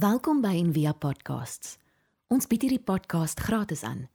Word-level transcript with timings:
Welkom 0.00 0.38
by 0.40 0.54
Envia 0.56 0.94
Podcasts. 0.96 1.74
Ons 2.32 2.46
bied 2.48 2.62
hierdie 2.64 2.80
podcast 2.80 3.40
gratis 3.44 3.82
aan. 3.84 4.06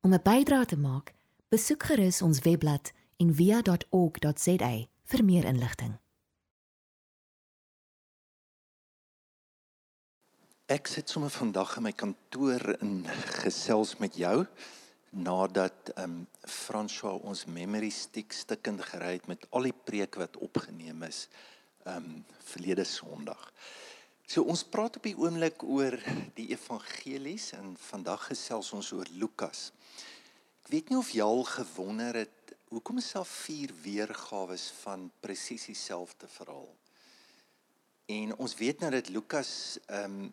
Om 0.00 0.14
'n 0.14 0.22
bydrae 0.24 0.64
te 0.64 0.78
maak, 0.78 1.12
besoek 1.52 1.82
gerus 1.82 2.22
ons 2.22 2.38
webblad 2.46 2.92
en 3.16 3.34
via.org.za 3.34 4.70
vir 5.10 5.24
meer 5.24 5.44
inligting. 5.44 5.98
Ek 10.66 10.86
sit 10.86 11.10
sommer 11.10 11.30
vandag 11.30 11.76
in 11.76 11.82
my 11.82 11.92
kantoor 11.92 12.78
in 12.80 13.04
gesels 13.44 13.98
met 13.98 14.16
jou 14.16 14.46
nadat 15.10 15.92
ehm 15.96 16.04
um, 16.04 16.26
François 16.40 17.20
ons 17.20 17.44
memory 17.44 17.90
stick 17.90 18.32
stukkend 18.32 18.80
gery 18.80 19.12
het 19.12 19.26
met 19.26 19.46
al 19.50 19.62
die 19.62 19.76
preke 19.84 20.18
wat 20.18 20.36
opgeneem 20.36 21.02
is 21.02 21.28
ehm 21.84 21.96
um, 21.96 22.24
verlede 22.38 22.84
Sondag. 22.84 23.52
So 24.28 24.44
ons 24.44 24.60
praat 24.60 24.98
op 24.98 25.06
die 25.08 25.16
oomblik 25.16 25.62
oor 25.64 25.94
die 26.36 26.50
evangelies 26.52 27.46
en 27.56 27.70
vandag 27.80 28.26
gesels 28.28 28.74
ons 28.76 28.90
oor 28.92 29.08
Lukas. 29.16 29.70
Ek 30.60 30.68
weet 30.68 30.92
nie 30.92 30.98
of 31.00 31.14
jy 31.16 31.24
al 31.24 31.40
gewonder 31.48 32.18
het 32.26 32.52
hoekom 32.68 33.00
is 33.00 33.08
daar 33.16 33.24
vier 33.24 33.72
weergawe 33.86 34.58
van 34.82 35.08
presies 35.24 35.64
dieselfde 35.70 36.28
verhaal. 36.28 36.68
En 38.18 38.36
ons 38.36 38.58
weet 38.60 38.84
nou 38.84 38.92
dat 38.98 39.08
Lukas 39.08 39.50
ehm 39.86 40.20
um, 40.26 40.30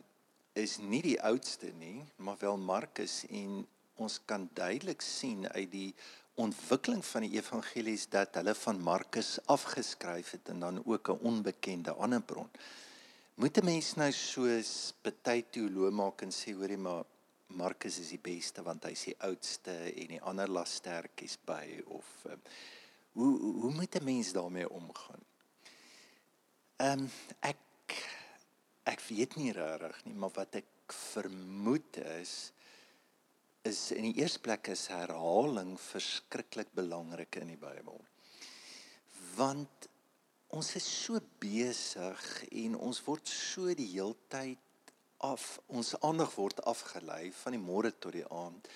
is 0.60 0.78
nie 0.80 1.02
die 1.04 1.18
oudste 1.24 1.72
nie, 1.80 2.04
maar 2.20 2.36
wel 2.40 2.60
Markus 2.60 3.22
en 3.28 3.62
ons 3.96 4.22
kan 4.28 4.50
duidelik 4.56 5.04
sien 5.04 5.48
uit 5.48 5.72
die 5.72 5.92
ontwikkeling 6.36 7.04
van 7.04 7.24
die 7.28 7.38
evangelies 7.40 8.10
dat 8.12 8.36
hulle 8.40 8.56
van 8.56 8.80
Markus 8.84 9.38
afgeskryf 9.52 10.36
het 10.36 10.52
en 10.52 10.68
dan 10.68 10.82
ook 10.84 11.10
'n 11.12 11.24
onbekende 11.32 11.96
ander 11.96 12.22
bron. 12.22 12.52
Moet 13.36 13.58
'n 13.58 13.66
mens 13.66 13.96
nou 14.00 14.12
soos 14.16 14.94
baie 15.04 15.44
teoloë 15.52 15.92
maak 15.92 16.22
en 16.24 16.32
sê 16.32 16.54
hoorie 16.56 16.78
maar 16.80 17.04
Markus 17.48 17.98
is 18.00 18.14
die 18.14 18.22
beste 18.24 18.64
want 18.64 18.86
hy's 18.88 19.04
die 19.10 19.16
oudste 19.28 19.74
en 19.92 20.14
die 20.14 20.22
ander 20.22 20.48
las 20.48 20.78
sterkies 20.80 21.36
by 21.46 21.82
of 21.98 22.08
um, 22.32 22.42
hoe 23.20 23.34
hoe 23.62 23.72
moet 23.76 23.96
'n 24.00 24.04
mens 24.04 24.32
daarmee 24.32 24.70
omgaan? 24.70 25.26
Ehm 26.78 27.00
um, 27.00 27.10
ek 27.40 27.98
ek 28.84 29.04
weet 29.10 29.36
nie 29.36 29.52
regtig 29.52 30.06
nie, 30.06 30.16
maar 30.16 30.32
wat 30.32 30.56
ek 30.56 30.96
vermoed 31.12 31.98
is 32.22 32.52
is 33.68 33.92
in 33.92 34.14
die 34.14 34.22
eerste 34.22 34.40
plek 34.40 34.68
is 34.68 34.88
herhaling 34.88 35.76
verskriklik 35.82 36.72
belangrik 36.72 37.36
in 37.36 37.48
die 37.48 37.60
Bybel. 37.60 38.00
Want 39.36 39.90
ons 40.48 40.76
is 40.76 40.88
so 41.04 41.20
besig 41.40 42.44
en 42.52 42.76
ons 42.76 43.02
word 43.06 43.28
so 43.28 43.74
die 43.74 43.92
heeltyd 43.94 44.60
af 45.18 45.60
ons 45.68 45.96
aandag 46.02 46.36
word 46.36 46.62
afgelei 46.68 47.32
van 47.44 47.56
die 47.56 47.62
môre 47.62 47.92
tot 47.92 48.14
die 48.14 48.28
aand 48.30 48.70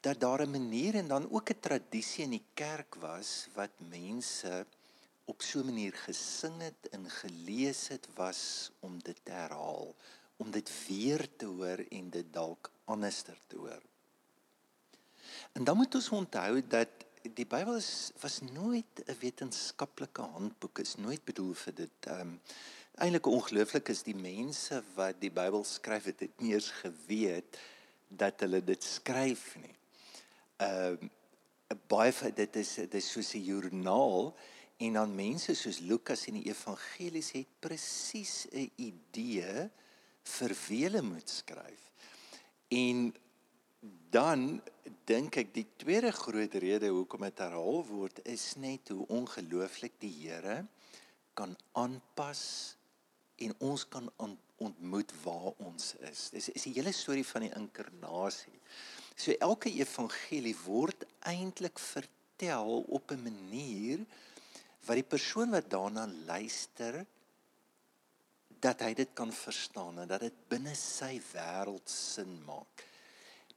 dat 0.00 0.20
daar 0.20 0.42
'n 0.42 0.50
manier 0.50 0.94
en 0.94 1.08
dan 1.08 1.30
ook 1.30 1.50
'n 1.50 1.60
tradisie 1.60 2.24
in 2.24 2.30
die 2.30 2.46
kerk 2.54 2.94
was 2.94 3.48
wat 3.54 3.70
mense 3.78 4.66
op 5.24 5.42
so 5.42 5.60
'n 5.60 5.64
manier 5.64 5.92
gesing 5.92 6.60
het 6.62 6.88
en 6.90 7.10
gelees 7.10 7.88
het 7.88 8.06
was 8.14 8.70
om 8.80 9.02
dit 9.02 9.18
te 9.22 9.32
herhaal, 9.32 9.94
om 10.36 10.50
dit 10.50 10.70
weer 10.86 11.28
te 11.36 11.46
hoor 11.46 11.78
en 11.90 12.10
dit 12.10 12.32
dalk 12.32 12.70
anderster 12.84 13.38
te 13.46 13.56
hoor. 13.56 13.82
En 15.52 15.64
dan 15.64 15.76
moet 15.76 15.94
ons 15.94 16.08
onthou 16.08 16.66
dat 16.66 16.88
die 17.22 17.46
Bybel 17.46 17.76
is 17.76 18.12
was 18.20 18.40
nooit 18.40 19.02
'n 19.06 19.16
wetenskaplike 19.20 20.22
handboek, 20.22 20.78
is 20.78 20.96
nooit 20.96 21.24
bedoel 21.24 21.54
vir 21.54 21.74
dit. 21.74 21.96
Ehm 22.06 22.20
um, 22.20 22.40
eintlik 23.00 23.26
ongelooflik 23.26 23.88
is 23.88 24.02
die 24.02 24.16
mense 24.16 24.82
wat 24.94 25.20
die 25.20 25.30
Bybel 25.30 25.64
skryf 25.64 26.04
het, 26.04 26.20
het 26.20 26.40
nie 26.40 26.52
eens 26.54 26.70
geweet 26.70 27.58
dat 28.08 28.40
hulle 28.40 28.64
dit 28.64 28.84
skryf 28.84 29.56
nie. 29.56 29.76
Ehm 30.56 30.98
um, 31.00 31.10
baie 31.86 32.12
van 32.12 32.32
dit 32.34 32.56
is 32.56 32.74
dit 32.74 32.94
is 32.94 33.10
soos 33.12 33.34
'n 33.34 33.44
joernaal 33.44 34.34
En 34.80 34.92
dan 34.92 35.14
mense 35.14 35.52
soos 35.54 35.78
Lukas 35.84 36.24
en 36.30 36.38
die 36.38 36.48
evangelies 36.48 37.34
het 37.36 37.48
presies 37.60 38.46
'n 38.48 38.70
idee 38.80 39.68
vir 40.36 40.52
wie 40.66 40.84
hulle 40.84 41.02
moet 41.02 41.28
skryf. 41.30 41.82
En 42.68 43.12
dan 44.10 44.60
dink 45.08 45.38
ek 45.40 45.54
die 45.54 45.66
tweede 45.80 46.10
groot 46.12 46.54
rede 46.62 46.90
hoekom 46.92 47.24
dit 47.24 47.40
herhaal 47.40 47.80
word 47.88 48.20
is 48.28 48.54
net 48.60 48.90
hoe 48.92 49.06
ongelooflik 49.08 49.96
die 50.02 50.12
Here 50.12 50.64
kan 51.38 51.54
aanpas 51.78 52.42
en 53.40 53.54
ons 53.64 53.86
kan 53.88 54.10
ontmoet 54.60 55.12
waar 55.22 55.54
ons 55.64 55.94
is. 56.10 56.26
Dis 56.34 56.50
is 56.52 56.66
die 56.68 56.74
hele 56.76 56.92
storie 56.92 57.24
van 57.24 57.46
die 57.46 57.54
inkarnasie. 57.56 58.58
So 59.16 59.32
elke 59.40 59.72
evangelie 59.72 60.56
word 60.66 61.06
eintlik 61.28 61.80
vertel 61.80 62.84
op 62.88 63.12
'n 63.12 63.22
manier 63.22 64.04
wat 64.84 65.00
die 65.00 65.10
persoon 65.16 65.50
wat 65.56 65.70
daarna 65.70 66.06
luister 66.26 67.06
dat 68.60 68.80
hy 68.80 68.92
dit 68.94 69.08
kan 69.14 69.32
verstaan 69.32 69.98
en 69.98 70.08
dat 70.08 70.20
dit 70.20 70.36
binne 70.48 70.74
sy 70.74 71.20
wêreld 71.32 71.88
sin 71.88 72.44
maak. 72.44 72.89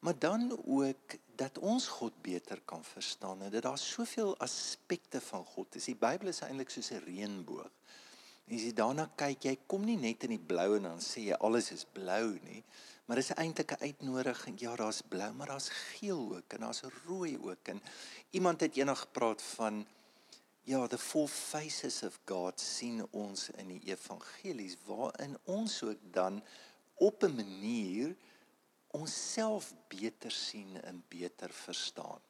Maar 0.04 0.20
dan 0.20 0.60
ook 0.66 1.16
dat 1.36 1.58
ons 1.58 1.88
God 1.88 2.22
beter 2.22 2.62
kan 2.66 2.84
verstaan 2.84 3.42
en 3.42 3.52
dat 3.52 3.62
daar 3.62 3.78
soveel 3.78 4.38
aspekte 4.38 5.22
van 5.22 5.46
God 5.46 5.76
is. 5.76 5.88
Die 5.88 5.96
Bybel 5.96 6.28
is 6.28 6.42
eintlik 6.44 6.70
soos 6.70 6.92
'n 6.92 7.06
reënboog. 7.06 7.72
As 8.52 8.62
jy 8.68 8.74
daarna 8.76 9.06
kyk, 9.16 9.44
jy 9.44 9.58
kom 9.66 9.86
nie 9.86 9.98
net 9.98 10.24
in 10.24 10.36
die 10.36 10.46
blou 10.52 10.76
en 10.76 10.84
dan 10.84 11.00
sê 11.00 11.24
jy 11.30 11.38
alles 11.40 11.72
is 11.72 11.86
blou 11.86 12.40
nie, 12.44 12.64
maar 13.06 13.16
dis 13.16 13.32
eintlik 13.32 13.72
'n 13.72 13.84
uitnodiging. 13.84 14.60
Ja, 14.60 14.76
daar's 14.76 15.02
blou, 15.02 15.32
maar 15.34 15.48
daar's 15.48 15.70
geel 15.70 16.36
ook 16.36 16.54
en 16.54 16.60
daar's 16.60 16.84
rooi 17.06 17.38
ook. 17.38 17.68
En 17.68 17.82
iemand 18.32 18.60
het 18.60 18.76
eendag 18.76 19.00
gepraat 19.00 19.42
van 19.42 19.86
Ja, 20.66 20.88
the 20.88 20.98
four 20.98 21.28
faces 21.28 22.04
of 22.04 22.20
God 22.26 22.60
sien 22.60 23.08
ons 23.12 23.50
in 23.50 23.68
die 23.68 23.82
evangelies 23.92 24.78
waarin 24.86 25.34
ons 25.44 25.82
ook 25.84 26.00
dan 26.12 26.44
op 26.96 27.24
'n 27.24 27.36
manier 27.36 28.16
onsself 28.94 29.74
beter 29.92 30.32
sien 30.32 30.78
en 30.82 31.04
beter 31.10 31.54
verstaan. 31.54 32.22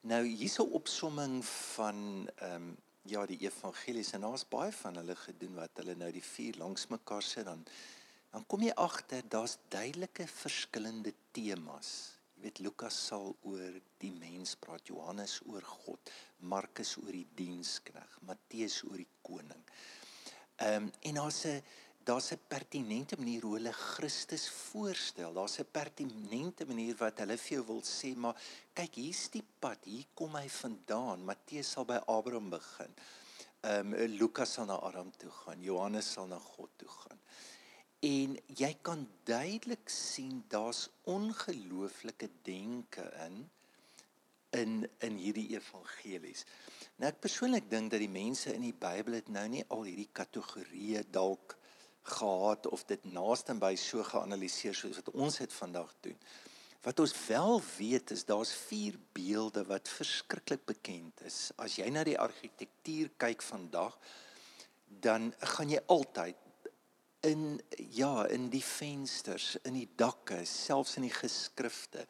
Nou 0.00 0.22
hierso 0.26 0.64
opsomming 0.80 1.40
van 1.46 2.28
ehm 2.36 2.54
um, 2.54 2.70
ja 3.08 3.22
die 3.26 3.38
evangelies 3.40 4.12
en 4.12 4.26
daar's 4.26 4.44
baie 4.48 4.72
van 4.76 4.98
hulle 5.00 5.14
gedoen 5.16 5.54
wat 5.56 5.78
hulle 5.80 5.94
nou 5.96 6.10
die 6.12 6.24
vier 6.24 6.58
langs 6.60 6.84
mekaar 6.92 7.24
sit 7.24 7.46
dan 7.48 7.62
dan 8.30 8.44
kom 8.46 8.62
jy 8.62 8.74
agter 8.76 9.24
daar's 9.34 9.56
duidelike 9.72 10.26
verskillende 10.28 11.14
temas 11.32 12.20
Jy 12.40 12.46
weet 12.46 12.60
Lukas 12.64 12.96
sal 12.96 13.34
oor 13.44 13.74
die 14.00 14.10
mens 14.16 14.54
praat, 14.56 14.86
Johannes 14.88 15.34
oor 15.44 15.60
God, 15.60 16.12
Markus 16.48 16.94
oor 16.96 17.12
die 17.12 17.26
dienskneg, 17.36 18.14
Matteus 18.24 18.78
oor 18.86 18.96
die 18.96 19.10
koning. 19.20 19.60
Ehm 20.64 20.86
um, 20.86 20.88
en 21.10 21.18
daar's 21.20 21.42
'n 21.44 21.60
daar's 22.04 22.32
'n 22.32 22.40
pertinente 22.48 23.16
manier 23.18 23.42
hoe 23.42 23.54
hulle 23.54 23.72
Christus 23.72 24.48
voorstel. 24.48 25.32
Daar's 25.32 25.58
'n 25.58 25.70
pertinente 25.70 26.66
manier 26.66 26.96
wat 26.96 27.18
hulle 27.18 27.36
vir 27.38 27.56
jou 27.56 27.66
wil 27.66 27.82
sê, 27.82 28.16
maar 28.16 28.42
kyk, 28.72 28.94
hier's 28.94 29.28
die 29.30 29.44
pad, 29.58 29.78
hier 29.84 30.06
kom 30.14 30.34
hy 30.34 30.48
vandaan. 30.48 31.24
Matteus 31.24 31.70
sal 31.70 31.84
by 31.84 32.00
Abraham 32.06 32.50
begin. 32.50 32.94
Ehm 33.60 33.92
um, 33.92 34.06
Lukas 34.18 34.52
sal 34.52 34.64
na 34.64 34.74
Adam 34.74 35.10
toe 35.16 35.30
gaan, 35.30 35.62
Johannes 35.62 36.12
sal 36.12 36.26
na 36.26 36.38
God 36.38 36.70
toe 36.76 36.88
gaan. 36.88 37.20
En 38.00 38.38
jy 38.46 38.78
kan 38.82 39.08
duidelik 39.24 39.88
sien 39.88 40.44
daar's 40.48 40.88
ongelooflike 41.04 42.30
denke 42.42 43.12
in 43.26 43.50
in 44.50 44.88
in 44.98 45.16
hierdie 45.16 45.48
evangelies. 45.54 46.44
Nou 46.96 47.10
ek 47.10 47.20
persoonlik 47.20 47.68
dink 47.70 47.90
dat 47.90 48.00
die 48.00 48.08
mense 48.08 48.54
in 48.54 48.64
die 48.64 48.74
Bybel 48.74 49.20
het 49.20 49.28
nou 49.28 49.46
nie 49.48 49.64
al 49.68 49.84
hierdie 49.86 50.08
kategorieë 50.12 51.04
dalk 51.10 51.59
gehad 52.02 52.66
of 52.66 52.84
dit 52.84 53.04
naaste 53.12 53.54
by 53.54 53.74
so 53.76 54.02
geanaliseer 54.02 54.74
soos 54.74 54.96
wat 54.96 55.10
ons 55.10 55.36
dit 55.42 55.52
vandag 55.52 55.92
doen. 56.00 56.16
Wat 56.80 57.00
ons 57.00 57.12
wel 57.26 57.62
weet 57.76 58.10
is 58.10 58.24
daar's 58.24 58.52
vier 58.68 58.96
beelde 59.12 59.64
wat 59.68 59.88
verskriklik 59.88 60.64
bekend 60.64 61.20
is. 61.28 61.50
As 61.60 61.76
jy 61.76 61.90
na 61.92 62.04
die 62.04 62.18
argitektuur 62.18 63.10
kyk 63.20 63.44
vandag, 63.44 63.98
dan 64.88 65.34
gaan 65.54 65.70
jy 65.70 65.82
altyd 65.92 66.36
in 67.28 67.60
ja, 67.92 68.24
in 68.32 68.48
die 68.48 68.64
vensters, 68.64 69.58
in 69.68 69.76
die 69.76 69.88
dakke, 69.96 70.40
selfs 70.48 70.96
in 70.96 71.04
die 71.04 71.12
geskrifte, 71.12 72.06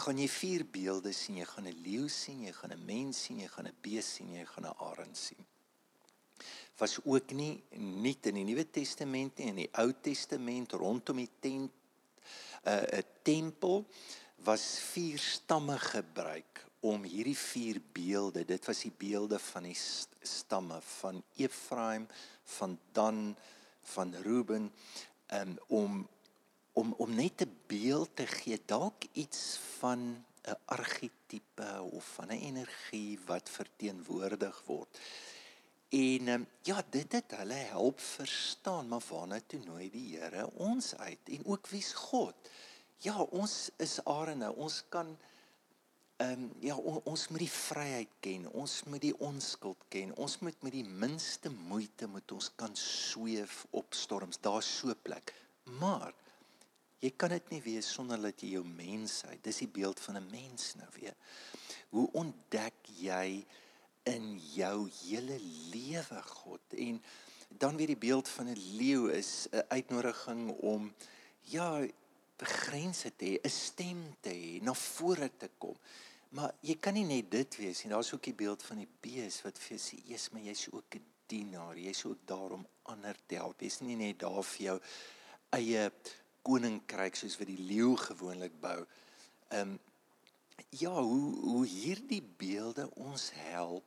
gaan 0.00 0.20
jy 0.20 0.28
vier 0.28 0.64
beelde 0.64 1.12
sien. 1.12 1.36
Jy 1.36 1.44
gaan 1.44 1.68
'n 1.68 1.82
leeu 1.84 2.08
sien, 2.08 2.42
jy 2.44 2.52
gaan 2.52 2.72
'n 2.72 2.84
mens 2.84 3.22
sien, 3.22 3.40
jy 3.40 3.48
gaan 3.48 3.68
'n 3.68 3.76
bees 3.82 4.14
sien, 4.14 4.32
jy 4.32 4.44
gaan 4.44 4.64
'n 4.64 4.76
arend 4.78 5.16
sien. 5.16 5.44
Was 6.78 6.98
ook 7.04 7.32
nie 7.32 7.62
nie 7.70 8.16
in 8.22 8.34
die 8.34 8.44
Nuwe 8.44 8.70
Testament 8.70 9.38
nie, 9.38 9.48
in 9.50 9.60
die 9.64 9.70
Ou 9.82 9.92
Testament 10.02 10.72
rondom 10.72 11.16
die 11.16 11.30
tent 11.40 11.70
'n 11.70 12.70
uh, 12.70 12.98
'n 12.98 13.04
tempel 13.22 13.84
was 14.44 14.78
vier 14.92 15.18
stamme 15.18 15.78
gebruik 15.78 16.66
om 16.80 17.02
hierdie 17.02 17.36
vier 17.36 17.80
beelde. 17.92 18.44
Dit 18.44 18.66
was 18.66 18.84
die 18.86 18.94
beelde 18.94 19.38
van 19.38 19.66
die 19.66 19.78
stamme 20.22 20.78
van 21.00 21.22
Efraim, 21.36 22.06
van 22.44 22.78
Dan, 22.92 23.36
van 23.82 24.14
Ruben 24.14 24.72
um, 25.32 25.58
om 25.66 26.08
om 26.72 26.94
om 26.98 27.14
net 27.14 27.42
'n 27.42 27.56
beeld 27.66 28.10
te 28.14 28.26
gee, 28.26 28.60
dalk 28.66 29.04
iets 29.12 29.58
van 29.78 30.24
'n 30.46 30.56
argetipe 30.64 31.82
of 31.90 32.04
van 32.14 32.28
'n 32.28 32.40
energie 32.50 33.18
wat 33.26 33.50
verteenwoordig 33.50 34.62
word. 34.66 34.98
En 35.88 36.28
um, 36.28 36.46
ja, 36.62 36.82
dit 36.90 37.12
het 37.12 37.32
hulle 37.36 37.60
help 37.72 38.00
verstaan 38.00 38.88
maar 38.88 39.02
waarna 39.08 39.40
toe 39.46 39.60
nooi 39.64 39.90
die 39.90 40.18
Here 40.18 40.50
ons 40.60 40.94
uit 40.96 41.32
en 41.32 41.46
ook 41.46 41.66
wie's 41.72 41.92
God. 41.92 42.34
Ja, 42.98 43.22
ons 43.22 43.70
is 43.76 43.98
arende. 44.04 44.52
Ons 44.54 44.82
kan 44.88 45.16
ehm 46.18 46.32
um, 46.32 46.52
ja, 46.60 46.74
on, 46.76 47.00
ons 47.04 47.28
moet 47.28 47.44
die 47.46 47.50
vryheid 47.50 48.14
ken. 48.20 48.48
Ons 48.50 48.82
moet 48.84 49.00
die 49.00 49.14
onskuld 49.22 49.84
ken. 49.88 50.16
Ons 50.16 50.38
moet 50.38 50.62
met 50.62 50.72
die 50.72 50.84
minste 50.84 51.50
moeite 51.50 52.06
moet 52.06 52.32
ons 52.32 52.50
kan 52.54 52.74
sweef 52.76 53.66
op 53.70 53.94
storms. 53.94 54.40
Daar's 54.40 54.76
so 54.78 54.88
'n 54.88 54.98
plek. 55.02 55.34
Maar 55.78 56.12
Jy 56.98 57.12
kan 57.14 57.30
dit 57.30 57.50
nie 57.54 57.60
wees 57.62 57.86
sonder 57.94 58.18
dat 58.18 58.40
jy 58.42 58.56
jou 58.56 58.64
mensheid. 58.66 59.38
Dis 59.44 59.60
die 59.62 59.70
beeld 59.70 60.00
van 60.02 60.16
'n 60.18 60.30
mens 60.30 60.74
nou 60.74 60.88
weer. 60.98 61.14
Hoe 61.90 62.08
ontdek 62.12 62.74
jy 62.98 63.46
in 64.10 64.36
jou 64.54 64.88
hele 65.02 65.38
lewe 65.72 66.22
God? 66.22 66.74
En 66.76 67.02
dan 67.48 67.76
weer 67.76 67.92
die 67.94 68.02
beeld 68.08 68.28
van 68.28 68.48
'n 68.48 68.60
leeu 68.76 69.10
is 69.12 69.46
'n 69.50 69.64
uitnodiging 69.68 70.50
om 70.50 70.92
ja, 71.40 71.86
begrense 72.36 73.16
te 73.16 73.24
hê, 73.24 73.40
'n 73.42 73.50
stem 73.50 74.16
te 74.20 74.30
hê, 74.30 74.62
na 74.62 74.74
vore 74.74 75.30
te 75.36 75.50
kom. 75.58 75.76
Maar 76.28 76.54
jy 76.60 76.76
kan 76.80 76.94
nie 76.94 77.04
net 77.04 77.30
dit 77.30 77.56
wees 77.56 77.82
nie. 77.82 77.92
Daar's 77.92 78.12
ook 78.12 78.22
die 78.22 78.34
beeld 78.34 78.62
van 78.62 78.76
die 78.76 78.92
bees 79.00 79.42
wat 79.42 79.58
vir 79.58 79.76
jou 79.76 79.80
sê, 79.80 80.10
"Eers, 80.10 80.30
maar 80.30 80.42
jy's 80.42 80.68
ook 80.72 80.94
'n 80.94 81.04
dienaar. 81.28 81.76
Jy's 81.78 82.04
ook 82.04 82.24
daar 82.24 82.50
om 82.50 82.66
ander 82.82 83.16
te 83.26 83.34
help. 83.34 83.60
Jy's 83.60 83.80
nie 83.84 83.96
net 83.96 84.18
daar 84.18 84.42
vir 84.44 84.64
jou 84.64 84.78
eie 85.56 85.84
koninkryk 86.46 87.16
soos 87.18 87.36
wat 87.40 87.50
die 87.50 87.60
leeu 87.68 87.94
gewoonlik 87.96 88.56
bou. 88.60 88.80
Ehm 89.48 89.76
um, 89.76 89.78
ja, 90.74 90.90
hoe 90.90 91.34
hoe 91.40 91.66
hierdie 91.66 92.22
beelde 92.36 92.88
ons 92.98 93.30
help 93.32 93.84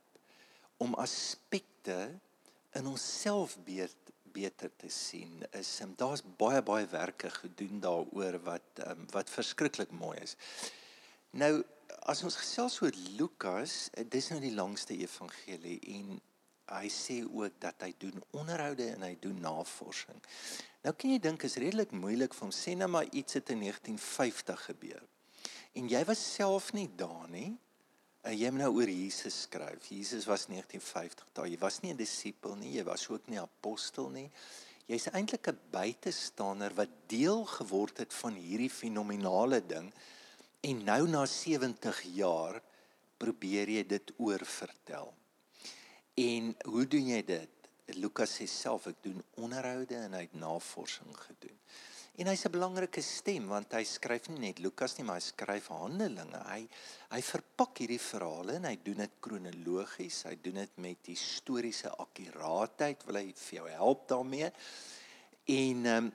om 0.82 0.96
aspekte 0.98 1.98
in 2.78 2.88
onsself 2.90 3.58
beter 3.64 3.98
beter 4.32 4.70
te 4.76 4.88
sien. 4.88 5.42
Is 5.52 5.80
um, 5.84 5.92
daar's 6.00 6.22
baie 6.40 6.62
baie 6.64 6.86
werke 6.88 7.30
gedoen 7.30 7.80
daaroor 7.84 8.38
wat 8.46 8.82
um, 8.86 9.06
wat 9.12 9.30
verskriklik 9.30 9.92
mooi 9.92 10.16
is. 10.24 10.36
Nou 11.36 11.62
as 12.08 12.22
ons 12.26 12.36
gesels 12.40 12.80
oor 12.82 12.96
Lukas, 13.18 13.90
eh, 13.92 14.04
dis 14.08 14.30
nou 14.32 14.40
die 14.42 14.54
langste 14.54 14.96
evangelie 14.96 15.78
en 15.94 16.16
hy 16.72 16.88
sê 16.90 17.20
ook 17.26 17.58
dat 17.60 17.84
hy 17.84 17.92
doen 18.00 18.22
onderhoude 18.40 18.86
en 18.94 19.04
hy 19.04 19.12
doen 19.20 19.38
navorsing. 19.44 20.18
Nou 20.82 20.94
kan 20.96 21.12
jy 21.12 21.20
dink 21.22 21.44
is 21.46 21.58
redelik 21.60 21.92
moeilik 21.92 22.34
vir 22.34 22.46
hom 22.46 22.54
sê 22.56 22.74
nou 22.78 22.88
maar 22.90 23.10
iets 23.12 23.38
het 23.38 23.52
in 23.54 23.66
1950 23.66 24.64
gebeur. 24.70 25.04
En 25.78 25.88
jy 25.92 26.02
was 26.08 26.22
self 26.34 26.72
nie 26.72 26.88
daar 26.96 27.28
nie. 27.30 27.52
En 28.22 28.36
jy 28.38 28.50
moet 28.54 28.62
nou 28.62 28.74
oor 28.78 28.90
Jesus 28.90 29.40
skryf. 29.48 29.88
Jesus 29.90 30.28
was 30.30 30.46
1950 30.46 31.32
daar. 31.34 31.48
Jy 31.50 31.58
was 31.58 31.80
nie 31.82 31.92
'n 31.92 31.96
disipel 31.96 32.54
nie, 32.56 32.72
jy 32.78 32.84
was 32.84 33.08
ook 33.08 33.26
nie 33.26 33.40
apostel 33.40 34.10
nie. 34.10 34.30
Jy's 34.86 35.08
eintlik 35.10 35.48
'n 35.48 35.58
buitestander 35.70 36.74
wat 36.74 36.90
deel 37.06 37.44
geword 37.44 37.98
het 37.98 38.14
van 38.14 38.34
hierdie 38.34 38.70
fenominale 38.70 39.66
ding 39.66 39.92
en 40.60 40.84
nou 40.84 41.08
na 41.08 41.26
70 41.26 42.02
jaar 42.14 42.62
probeer 43.16 43.68
jy 43.68 43.86
dit 43.86 44.12
oorvertel. 44.16 45.14
En 46.14 46.54
hoe 46.64 46.86
doen 46.86 47.06
jy 47.06 47.22
dit? 47.24 47.48
Lukas 47.86 48.38
sê 48.38 48.46
self 48.46 48.86
ek 48.86 49.02
doen 49.02 49.22
onderhoude 49.34 49.94
en 49.94 50.12
hy 50.12 50.20
het 50.20 50.34
navorsing 50.34 51.16
gedoen. 51.16 51.58
En 52.20 52.28
hy's 52.28 52.44
'n 52.44 52.52
belangrike 52.52 53.00
stem 53.00 53.46
want 53.48 53.72
hy 53.72 53.84
skryf 53.88 54.26
nie 54.28 54.40
net 54.40 54.58
Lukas 54.60 54.98
nie, 54.98 55.04
maar 55.08 55.16
hy 55.16 55.24
skryf 55.24 55.68
Handelinge. 55.72 56.40
Hy 56.44 56.68
hy 57.14 57.20
verpak 57.24 57.80
hierdie 57.80 58.00
verhale 58.00 58.56
en 58.58 58.66
hy 58.68 58.76
doen 58.84 59.00
dit 59.00 59.14
kronologies. 59.20 60.22
Hy 60.28 60.34
doen 60.44 60.60
dit 60.60 60.76
met 60.76 61.08
historiese 61.08 61.88
akkuraatheid. 62.04 63.06
Wil 63.08 63.16
hy 63.16 63.32
vir 63.32 63.56
jou 63.58 63.68
help 63.70 64.04
daarmee? 64.12 64.52
En 65.56 65.86
um, 65.86 66.12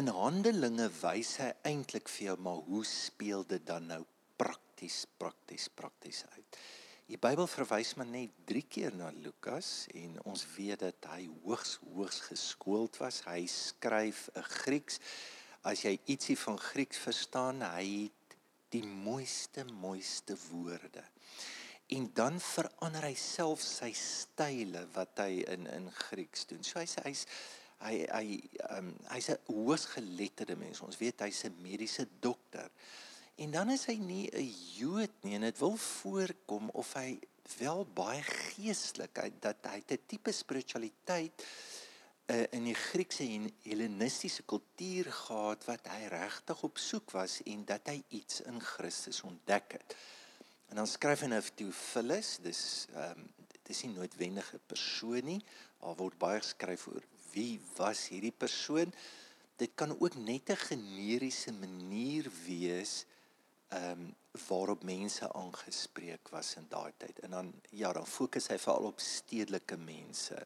in 0.00 0.08
Handelinge 0.08 0.88
wys 1.02 1.36
hy 1.44 1.52
eintlik 1.68 2.08
vir 2.08 2.30
jou 2.30 2.38
maar 2.48 2.64
hoe 2.64 2.84
speel 2.84 3.44
dit 3.44 3.66
dan 3.66 3.86
nou 3.92 4.02
prakties 4.40 5.04
prakties 5.18 5.68
prakties 5.68 6.24
uit. 6.32 6.60
Die 7.08 7.16
Bybel 7.16 7.46
verwys 7.48 7.94
maar 7.96 8.08
net 8.08 8.34
3 8.44 8.60
keer 8.68 8.92
na 8.92 9.06
Lukas 9.24 9.86
en 9.96 10.18
ons 10.28 10.42
weet 10.58 10.82
dat 10.82 11.06
hy 11.08 11.22
hoogs 11.40 11.78
hoogs 11.94 12.18
geskoold 12.26 12.98
was. 13.00 13.22
Hy 13.24 13.46
skryf 13.48 14.26
'n 14.36 14.44
Grieks. 14.44 15.00
As 15.64 15.86
jy 15.86 15.94
ietsie 16.04 16.36
van 16.36 16.58
Grieks 16.60 17.00
verstaan, 17.00 17.64
hy 17.64 17.86
het 18.04 18.36
die 18.76 18.84
mooiste 18.84 19.64
mooiste 19.64 20.36
woorde. 20.50 21.04
En 21.96 22.10
dan 22.12 22.36
verander 22.40 23.08
hy 23.08 23.14
self 23.14 23.64
sy 23.64 23.92
style 23.96 24.84
wat 24.92 25.16
hy 25.24 25.48
in 25.48 25.64
in 25.66 25.90
Grieks 25.90 26.44
doen. 26.44 26.62
So 26.62 26.78
hy 26.78 26.84
sê 26.84 27.08
hy's 27.08 27.24
hy 27.80 28.04
hy 28.04 28.26
um, 28.76 28.92
hy's 29.14 29.30
'n 29.32 29.40
hoogs 29.48 29.86
geletterde 29.96 30.56
mens. 30.56 30.84
Ons 30.84 31.00
weet 31.00 31.24
hy's 31.24 31.44
'n 31.44 31.56
mediese 31.62 32.04
dokter. 32.20 32.68
En 33.38 33.50
dan 33.54 33.70
is 33.70 33.84
hy 33.86 33.94
nie 34.02 34.26
'n 34.34 34.54
Jood 34.74 35.12
nie 35.22 35.34
en 35.34 35.44
dit 35.46 35.58
wil 35.58 35.76
voorkom 35.76 36.70
of 36.74 36.92
hy 36.98 37.20
wel 37.58 37.84
baie 37.94 38.22
geestelik 38.22 39.20
hy 39.22 39.28
dat 39.40 39.66
hy 39.70 39.78
'n 39.78 39.98
tipe 40.10 40.32
spiritualiteit 40.32 41.44
uh, 42.26 42.44
in 42.50 42.64
die 42.66 42.74
Griekse 42.74 43.22
en 43.22 43.46
Hellenistiese 43.62 44.42
kultuur 44.42 45.12
gehad 45.12 45.64
wat 45.70 45.86
hy 45.86 46.08
regtig 46.10 46.62
op 46.66 46.78
soek 46.82 47.14
was 47.14 47.38
en 47.46 47.62
dat 47.64 47.86
hy 47.86 48.02
iets 48.08 48.40
in 48.40 48.58
Christus 48.60 49.22
ontdek 49.22 49.72
het. 49.78 49.94
En 50.68 50.82
dan 50.82 50.90
skryf 50.90 51.22
hy 51.22 51.30
nou 51.30 51.40
vir 51.42 51.54
Theophilus, 51.54 52.38
dis 52.42 52.62
ehm 52.94 53.22
um, 53.22 53.28
dit 53.52 53.76
is 53.76 53.82
nie 53.84 53.94
noodwendig 53.94 54.50
'n 54.54 54.66
persoon 54.66 55.24
nie, 55.24 55.42
al 55.86 55.94
word 55.96 56.18
baie 56.18 56.40
geskryf 56.40 56.88
oor 56.88 57.06
wie 57.32 57.60
was 57.76 58.08
hierdie 58.08 58.34
persoon. 58.34 58.90
Dit 59.56 59.78
kan 59.78 59.94
ook 59.94 60.14
net 60.14 60.50
'n 60.50 60.56
generiese 60.56 61.52
manier 61.52 62.26
wees 62.46 63.06
ehm 63.68 63.90
um, 63.90 64.14
waarop 64.48 64.84
mense 64.86 65.26
aangespreek 65.34 66.28
was 66.30 66.54
in 66.56 66.66
daai 66.70 66.92
tyd. 66.96 67.18
En 67.26 67.30
dan 67.30 67.48
ja, 67.70 67.92
dan 67.92 68.06
fokus 68.06 68.46
hy 68.52 68.58
veral 68.58 68.86
op 68.92 69.00
stedelike 69.00 69.76
mense. 69.76 70.38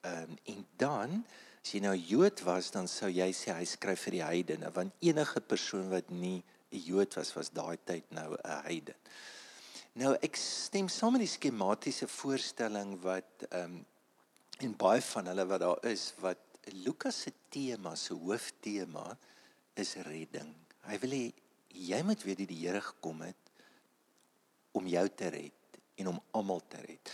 Ehm 0.00 0.30
um, 0.30 0.38
en 0.44 0.66
dan 0.76 1.24
as 1.62 1.72
jy 1.74 1.80
nou 1.82 1.94
Jood 1.96 2.42
was, 2.46 2.70
dan 2.70 2.86
sou 2.88 3.08
jy 3.10 3.32
sê 3.34 3.54
hy 3.56 3.64
skryf 3.66 4.04
vir 4.06 4.18
die 4.18 4.22
heidene, 4.22 4.70
want 4.70 4.94
enige 5.02 5.40
persoon 5.40 5.88
wat 5.90 6.10
nie 6.10 6.44
'n 6.70 6.82
Jood 6.84 7.16
was 7.18 7.32
was 7.34 7.50
daai 7.50 7.78
tyd 7.84 8.10
nou 8.10 8.36
'n 8.36 8.62
heiden. 8.68 8.94
Nou 9.94 10.14
ek 10.22 10.36
stem 10.36 10.88
saam 10.88 11.12
met 11.12 11.24
die 11.24 11.36
skematiese 11.38 12.08
voorstelling 12.08 13.00
wat 13.02 13.46
ehm 13.50 13.64
um, 13.64 13.86
en 14.58 14.76
baie 14.76 15.02
van 15.02 15.26
hulle 15.26 15.46
wat 15.46 15.60
daar 15.60 15.84
is 15.84 16.12
wat 16.20 16.38
Lukas 16.72 17.20
se 17.20 17.32
tema, 17.48 17.94
se 17.94 18.14
hooftema 18.14 19.18
is 19.74 19.94
redding. 19.94 20.54
Hy 20.88 20.98
wil 20.98 21.10
hê 21.10 21.24
jy 21.76 22.02
moet 22.02 22.22
weet 22.24 22.38
dat 22.38 22.48
die 22.50 22.62
Here 22.64 22.80
gekom 22.80 23.20
het 23.26 23.52
om 24.76 24.86
jou 24.88 25.08
te 25.08 25.28
red 25.32 25.80
en 25.96 26.08
om 26.08 26.20
almal 26.36 26.62
te 26.68 26.80
red. 26.84 27.12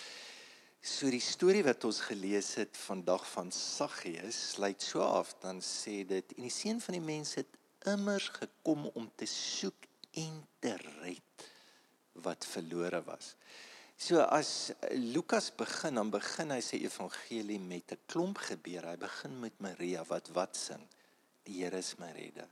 So 0.82 1.10
die 1.14 1.22
storie 1.22 1.62
wat 1.62 1.84
ons 1.86 2.00
gelees 2.08 2.54
het 2.58 2.76
vandag 2.88 3.22
van 3.30 3.52
Saggeus 3.54 4.38
sluit 4.56 4.82
so 4.82 5.02
af 5.04 5.34
dan 5.42 5.60
sê 5.62 6.00
dit 6.06 6.34
en 6.36 6.48
die 6.48 6.54
seun 6.54 6.80
van 6.82 6.96
die 6.98 7.04
mens 7.04 7.36
het 7.38 7.58
immers 7.86 8.28
gekom 8.34 8.88
om 8.90 9.06
te 9.14 9.28
soek 9.30 9.86
en 10.18 10.40
te 10.58 10.74
red 11.02 11.46
wat 12.26 12.46
verlore 12.46 13.02
was. 13.06 13.36
So 13.94 14.18
as 14.26 14.72
Lukas 14.90 15.52
begin 15.54 16.00
dan 16.00 16.10
begin 16.10 16.50
hy 16.50 16.58
sy 16.64 16.82
evangelie 16.82 17.60
met 17.62 17.94
'n 17.94 18.02
klomp 18.10 18.38
gebeure. 18.38 18.90
Hy 18.90 18.98
begin 18.98 19.38
met 19.40 19.60
Maria 19.60 20.02
wat 20.10 20.28
wat 20.34 20.56
sing. 20.56 20.82
Die 21.44 21.62
Here 21.62 21.78
is 21.78 21.94
my 21.98 22.10
redder. 22.10 22.48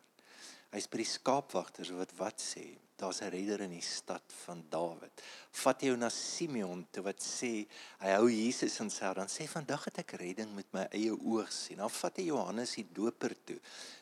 Hy's 0.70 0.86
by 0.86 1.00
die 1.02 1.08
skaapwagters 1.08 1.90
wat 1.98 2.12
wat 2.18 2.42
sê, 2.42 2.64
daar's 3.00 3.22
'n 3.22 3.30
redder 3.32 3.60
in 3.62 3.72
die 3.74 3.82
stad 3.82 4.22
van 4.44 4.62
Dawid. 4.70 5.22
Vat 5.50 5.80
jou 5.80 5.96
na 5.96 6.08
Simeon 6.08 6.86
toe 6.92 7.02
wat 7.02 7.18
sê 7.18 7.66
hy 7.98 8.10
hou 8.12 8.28
Jesus 8.30 8.80
in 8.80 8.90
sy 8.90 9.04
hart. 9.04 9.16
Dan 9.16 9.26
sê 9.26 9.48
vandag 9.48 9.84
het 9.84 9.98
ek 9.98 10.12
redding 10.20 10.54
met 10.54 10.66
my 10.72 10.86
eie 10.92 11.10
oë 11.10 11.46
gesien. 11.46 11.78
Dan 11.78 11.90
vat 11.90 12.16
hy 12.16 12.24
Johannes 12.24 12.74
die 12.74 12.86
Doper 12.92 13.34
toe 13.44 13.58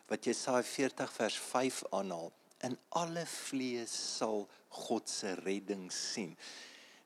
wat 0.09 0.25
Jesaja 0.25 0.63
40 0.63 1.13
vers 1.13 1.39
5 1.39 1.85
aanhaal. 1.93 2.33
In 2.63 2.79
alle 2.89 3.27
vlees 3.27 4.17
sal 4.17 4.49
God 4.69 5.09
se 5.09 5.35
redding 5.35 5.93
sien. 5.93 6.37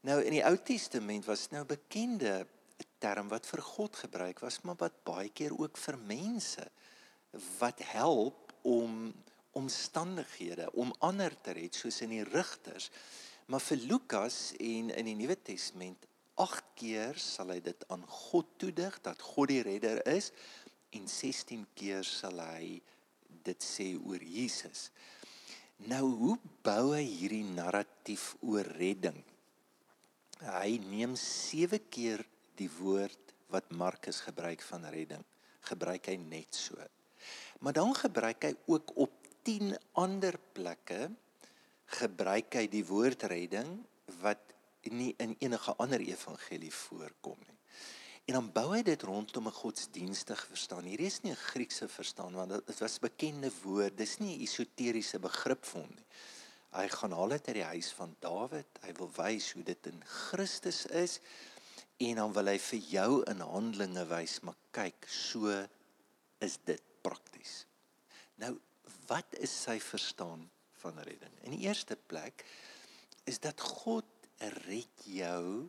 Nou 0.00 0.20
in 0.22 0.32
die 0.32 0.44
Ou 0.44 0.56
Testament 0.56 1.24
was 1.24 1.50
nou 1.50 1.64
bekende 1.64 2.46
term 2.98 3.28
wat 3.28 3.46
vir 3.46 3.62
God 3.62 3.96
gebruik 3.96 4.40
was, 4.40 4.62
maar 4.62 4.78
wat 4.78 5.04
baie 5.04 5.28
keer 5.28 5.54
ook 5.58 5.78
vir 5.78 5.98
mense 5.98 6.70
wat 7.58 7.78
help 7.92 8.52
om 8.62 9.12
omstandighede 9.58 10.70
om 10.72 10.94
ander 10.98 11.34
te 11.40 11.54
red 11.56 11.76
soos 11.76 12.00
in 12.04 12.14
die 12.14 12.24
rigters. 12.24 12.90
Maar 13.46 13.60
vir 13.60 13.84
Lukas 13.90 14.38
en 14.58 14.90
in 14.94 15.10
die 15.10 15.18
Nuwe 15.18 15.36
Testament 15.42 16.06
8 16.40 16.72
keer 16.78 17.18
sal 17.20 17.52
hy 17.52 17.60
dit 17.64 17.84
aan 17.92 18.04
God 18.08 18.48
toedig 18.60 18.96
dat 19.04 19.20
God 19.34 19.52
die 19.52 19.62
redder 19.66 20.00
is 20.08 20.30
en 20.96 21.08
16 21.08 21.66
keer 21.76 22.06
sal 22.06 22.40
hy 22.40 22.78
dit 23.44 23.64
sê 23.64 23.92
oor 23.98 24.22
Jesus. 24.22 24.90
Nou 25.90 26.04
hoe 26.14 26.36
bou 26.62 26.92
hy 26.94 27.02
hierdie 27.04 27.44
narratief 27.48 28.32
oor 28.46 28.68
redding? 28.78 29.18
Hy 30.42 30.78
neem 30.86 31.16
7 31.18 31.80
keer 31.90 32.22
die 32.58 32.70
woord 32.78 33.34
wat 33.52 33.72
Markus 33.76 34.22
gebruik 34.24 34.62
van 34.64 34.86
redding, 34.90 35.22
gebruik 35.68 36.08
hy 36.08 36.16
net 36.20 36.54
so. 36.56 36.78
Maar 37.62 37.76
dan 37.76 37.92
gebruik 37.94 38.46
hy 38.48 38.54
ook 38.66 38.94
op 39.04 39.21
10 39.42 39.76
ander 39.92 40.38
plekke 40.52 41.10
gebruik 41.98 42.54
hy 42.54 42.66
die 42.70 42.84
woord 42.86 43.26
redding 43.30 43.80
wat 44.22 44.54
nie 44.90 45.12
in 45.22 45.36
enige 45.38 45.74
ander 45.82 46.02
evangelie 46.02 46.72
voorkom 46.74 47.38
nie. 47.38 47.58
En 48.30 48.38
dan 48.38 48.50
bou 48.54 48.68
hy 48.70 48.82
dit 48.86 49.02
rondom 49.02 49.48
'n 49.48 49.58
godsdienstige 49.62 50.46
verstaan. 50.46 50.84
Hierdie 50.84 51.10
is 51.10 51.20
nie 51.22 51.32
'n 51.32 51.44
Griekse 51.50 51.88
verstaan 51.88 52.34
want 52.34 52.66
dit 52.66 52.78
was 52.78 52.98
bekende 52.98 53.50
woord. 53.62 53.96
Dis 53.96 54.18
nie 54.18 54.36
'n 54.36 54.42
esoteriese 54.42 55.18
begrip 55.18 55.64
vir 55.64 55.80
hom 55.80 55.90
nie. 55.90 56.06
Hy 56.72 56.88
gaan 56.88 57.12
haal 57.12 57.28
dit 57.28 57.48
uit 57.48 57.54
die 57.54 57.64
huis 57.64 57.90
van 57.92 58.16
Dawid. 58.20 58.78
Hy 58.80 58.92
wil 58.92 59.10
wys 59.16 59.52
hoe 59.52 59.62
dit 59.62 59.86
in 59.86 60.04
Christus 60.04 60.86
is 60.86 61.20
en 61.96 62.14
dan 62.16 62.32
wil 62.32 62.46
hy 62.46 62.58
vir 62.58 62.78
jou 62.78 63.22
in 63.30 63.40
Handelinge 63.40 64.06
wys, 64.06 64.40
maar 64.40 64.56
kyk, 64.70 65.06
so 65.08 65.52
is 66.38 66.58
dit 66.64 66.82
prakties. 67.02 67.66
Nou, 68.40 68.56
wat 69.06 69.38
is 69.44 69.52
sy 69.64 69.78
verstaan 69.80 70.44
van 70.82 70.98
redding? 70.98 71.34
In 71.46 71.56
die 71.56 71.66
eerste 71.66 71.96
plek 71.96 72.44
is 73.24 73.38
dat 73.42 73.60
God 73.60 74.08
red 74.66 75.06
jou 75.06 75.68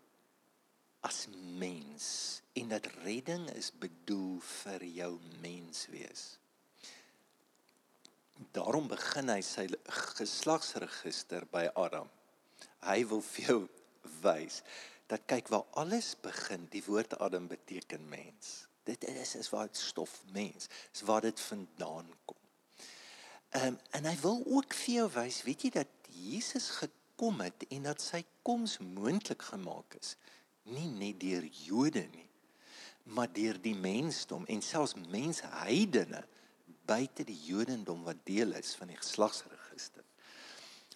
as 1.03 1.25
mens 1.59 2.05
en 2.53 2.71
dat 2.71 2.87
redding 3.03 3.49
is 3.53 3.71
bedoel 3.75 4.39
vir 4.39 4.85
jou 4.87 5.11
menswees. 5.43 6.23
Daarom 8.55 8.87
begin 8.89 9.29
hy 9.29 9.41
sy 9.45 9.67
geslagsregister 10.17 11.45
by 11.51 11.67
Adam. 11.79 12.09
Hy 12.87 12.99
wil 13.11 13.21
vir 13.33 13.49
jou 13.49 13.59
wys 14.23 14.61
dat 15.11 15.27
kyk 15.29 15.51
waar 15.51 15.67
alles 15.77 16.13
begin, 16.23 16.63
die 16.71 16.81
woord 16.87 17.17
Adam 17.21 17.45
beteken 17.51 18.07
mens. 18.09 18.63
Dit 18.87 19.03
is 19.07 19.35
is 19.35 19.51
waar 19.53 19.67
dit 19.67 19.77
stof 19.77 20.15
mens, 20.33 20.69
is 20.95 21.03
waar 21.05 21.21
dit 21.21 21.39
vandaan 21.39 22.07
kom. 22.25 22.39
Ehm 23.53 23.73
um, 23.73 23.79
en 23.93 24.05
hy 24.09 24.15
wil 24.21 24.39
ook 24.49 24.73
vir 24.73 24.95
jou 24.95 25.09
wys, 25.13 25.43
weet 25.45 25.67
jy 25.67 25.69
dat 25.75 26.13
Jesus 26.13 26.71
gekom 26.79 27.41
het 27.45 27.65
en 27.69 27.89
dat 27.89 28.01
sy 28.01 28.23
koms 28.41 28.79
moontlik 28.81 29.45
gemaak 29.53 29.97
is 29.99 30.15
nie 30.63 30.87
net 30.87 31.19
deur 31.19 31.43
Jode 31.65 32.05
nie, 32.13 32.29
maar 33.03 33.31
deur 33.31 33.59
die 33.61 33.75
mensdom 33.75 34.45
en 34.51 34.63
selfs 34.63 34.95
mensheidene 35.11 36.23
buite 36.87 37.25
die 37.27 37.37
Jodendom 37.47 38.03
wat 38.07 38.23
deel 38.27 38.55
is 38.59 38.73
van 38.79 38.91
die 38.91 38.99
geslagsregister. 38.99 40.03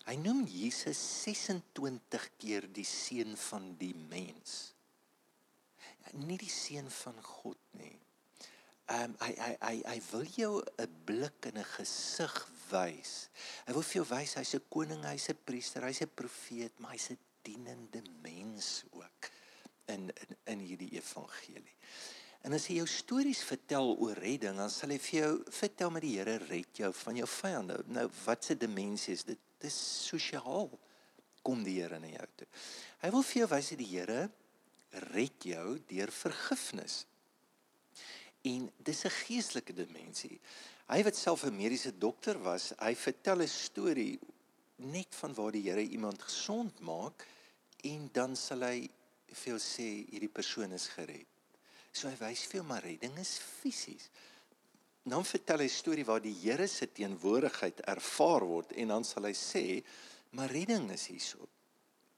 Hy 0.08 0.16
noem 0.22 0.46
Jesus 0.48 1.00
26 1.26 2.28
keer 2.40 2.68
die 2.72 2.88
seun 2.88 3.36
van 3.50 3.74
die 3.80 3.94
mens. 4.08 4.74
Ja, 6.06 6.14
nie 6.24 6.40
die 6.40 6.52
seun 6.52 6.88
van 7.04 7.18
God 7.24 7.60
nie. 7.76 7.98
Ehm 8.88 9.12
um, 9.12 9.16
hy 9.20 9.34
hy 9.36 9.54
hy 9.60 9.76
hy 9.84 9.98
wil 10.12 10.28
jou 10.32 10.52
'n 10.80 10.94
blik 11.06 11.48
in 11.50 11.58
'n 11.60 11.72
gesig 11.76 12.36
wys. 12.72 13.30
Hy 13.66 13.74
wil 13.74 13.84
vir 13.84 13.98
jou 14.00 14.06
wys 14.16 14.36
hy's 14.40 14.54
'n 14.56 14.64
koning, 14.70 15.04
hy's 15.04 15.30
'n 15.30 15.40
priester, 15.44 15.84
hy's 15.84 16.02
'n 16.02 16.12
profeet, 16.16 16.80
maar 16.80 16.92
hy's 16.92 17.10
'n 17.12 17.20
dienende 17.44 18.02
mens 18.22 18.84
ook 18.92 19.32
in 19.86 20.08
in, 20.10 20.38
in 20.46 20.60
hierdie 20.60 20.94
evangelie. 20.96 21.76
En 22.48 22.54
as 22.54 22.68
hy 22.68 22.78
jou 22.78 22.88
stories 22.88 23.44
vertel 23.44 23.96
oor 23.98 24.16
redding, 24.16 24.56
dan 24.56 24.70
sal 24.70 24.90
hy 24.90 25.00
vir 25.04 25.20
jou 25.20 25.44
vertel 25.52 25.92
met 25.92 26.02
die 26.02 26.16
Here 26.16 26.38
red 26.38 26.78
jou 26.78 26.94
van 26.94 27.16
jou 27.16 27.28
vyande. 27.28 27.84
Nou 27.88 28.10
wat 28.24 28.46
se 28.46 28.56
dimensie 28.56 29.14
is 29.14 29.24
dit? 29.24 29.40
Dit 29.58 29.72
is 29.72 30.06
sosiaal 30.06 30.70
kom 31.42 31.64
die 31.64 31.82
Here 31.82 32.00
na 32.00 32.08
jou 32.08 32.28
toe. 32.36 32.48
Hy 33.02 33.10
wil 33.10 33.24
vir 33.24 33.42
jou 33.42 33.50
wys 33.50 33.70
dat 33.74 33.80
die 33.82 33.92
Here 33.92 34.30
red 35.12 35.44
jou 35.44 35.80
deur 35.90 36.12
vergifnis. 36.14 37.06
En 38.42 38.72
dis 38.78 39.04
'n 39.04 39.10
geestelike 39.10 39.74
dimensie. 39.74 40.40
Hy 40.88 41.04
wat 41.04 41.16
self 41.16 41.44
'n 41.44 41.56
mediese 41.56 41.98
dokter 41.98 42.42
was, 42.42 42.72
hy 42.78 42.96
vertel 42.96 43.42
'n 43.42 43.48
storie 43.48 44.20
net 44.76 45.16
van 45.16 45.34
waar 45.34 45.52
die 45.52 45.70
Here 45.70 45.82
iemand 45.82 46.22
gesond 46.22 46.80
maak 46.80 47.28
en 47.84 48.10
dan 48.14 48.36
sal 48.36 48.62
hy 48.62 48.90
vir 49.28 49.52
jou 49.54 49.60
sê 49.60 49.88
hierdie 50.10 50.32
persoon 50.32 50.72
is 50.72 50.88
gered. 50.88 51.28
So 51.92 52.08
hy 52.08 52.16
wys 52.20 52.46
vir 52.46 52.62
jou 52.62 52.68
maar 52.68 52.84
redding 52.86 53.18
is 53.18 53.38
fisies. 53.40 54.10
Dan 55.04 55.26
vertel 55.26 55.64
hy 55.64 55.70
'n 55.70 55.80
storie 55.82 56.06
waar 56.06 56.22
die 56.22 56.36
Here 56.42 56.68
se 56.68 56.92
teenwoordigheid 56.92 57.80
ervaar 57.88 58.46
word 58.46 58.72
en 58.72 58.88
dan 58.88 59.04
sal 59.04 59.24
hy 59.24 59.34
sê 59.34 59.84
maar 60.32 60.50
redding 60.50 60.92
is 60.92 61.08
hierso. 61.08 61.48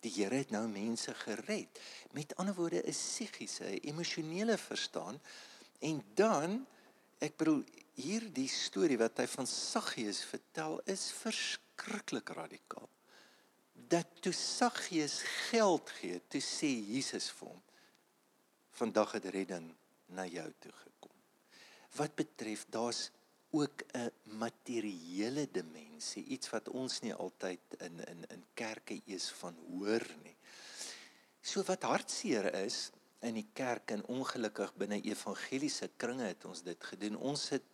Die 0.02 0.12
Here 0.12 0.36
het 0.36 0.52
nou 0.52 0.68
mense 0.68 1.14
gered. 1.14 1.80
Met 2.12 2.36
ander 2.36 2.56
woorde 2.56 2.84
'n 2.84 2.92
psigiese, 2.92 3.80
emosionele 3.80 4.58
verstaan 4.58 5.20
en 5.80 6.04
dan 6.16 6.60
ek 7.20 7.38
bedoel 7.38 7.64
hierdie 8.00 8.50
storie 8.52 9.00
wat 9.00 9.20
hy 9.20 9.28
van 9.28 9.48
Saggeus 9.48 10.24
vertel 10.28 10.80
is 10.88 11.10
verskriklik 11.20 12.32
radikaal 12.36 12.88
dat 13.90 14.08
toe 14.22 14.34
Saggeus 14.34 15.22
geld 15.50 15.90
gee, 16.00 16.20
toe 16.30 16.42
sê 16.44 16.70
Jesus 16.70 17.30
vir 17.38 17.54
hom: 17.54 17.62
"Vandag 18.78 19.16
het 19.18 19.26
redding 19.34 19.72
na 20.08 20.26
jou 20.26 20.50
toe 20.60 20.72
gekom." 20.72 21.16
Wat 21.98 22.16
betref 22.16 22.66
daar's 22.70 23.10
ook 23.52 23.82
'n 23.94 24.12
materiële 24.24 25.48
dimensie, 25.52 26.24
iets 26.24 26.50
wat 26.50 26.70
ons 26.70 27.00
nie 27.00 27.14
altyd 27.14 27.60
in 27.80 28.06
in 28.06 28.26
in 28.30 28.46
kerke 28.54 29.02
eers 29.06 29.30
van 29.30 29.56
hoor 29.70 30.06
nie. 30.24 30.36
So 31.42 31.64
wat 31.64 31.84
hartseer 31.84 32.54
is 32.54 32.92
in 33.28 33.36
die 33.36 33.48
kerk 33.54 33.92
en 33.92 34.06
ongelukkig 34.08 34.72
binne 34.80 35.02
evangeliese 35.02 35.90
kringe 35.98 36.30
het 36.30 36.46
ons 36.46 36.64
dit 36.64 36.90
gedoen. 36.92 37.18
Ons 37.18 37.50
het 37.56 37.66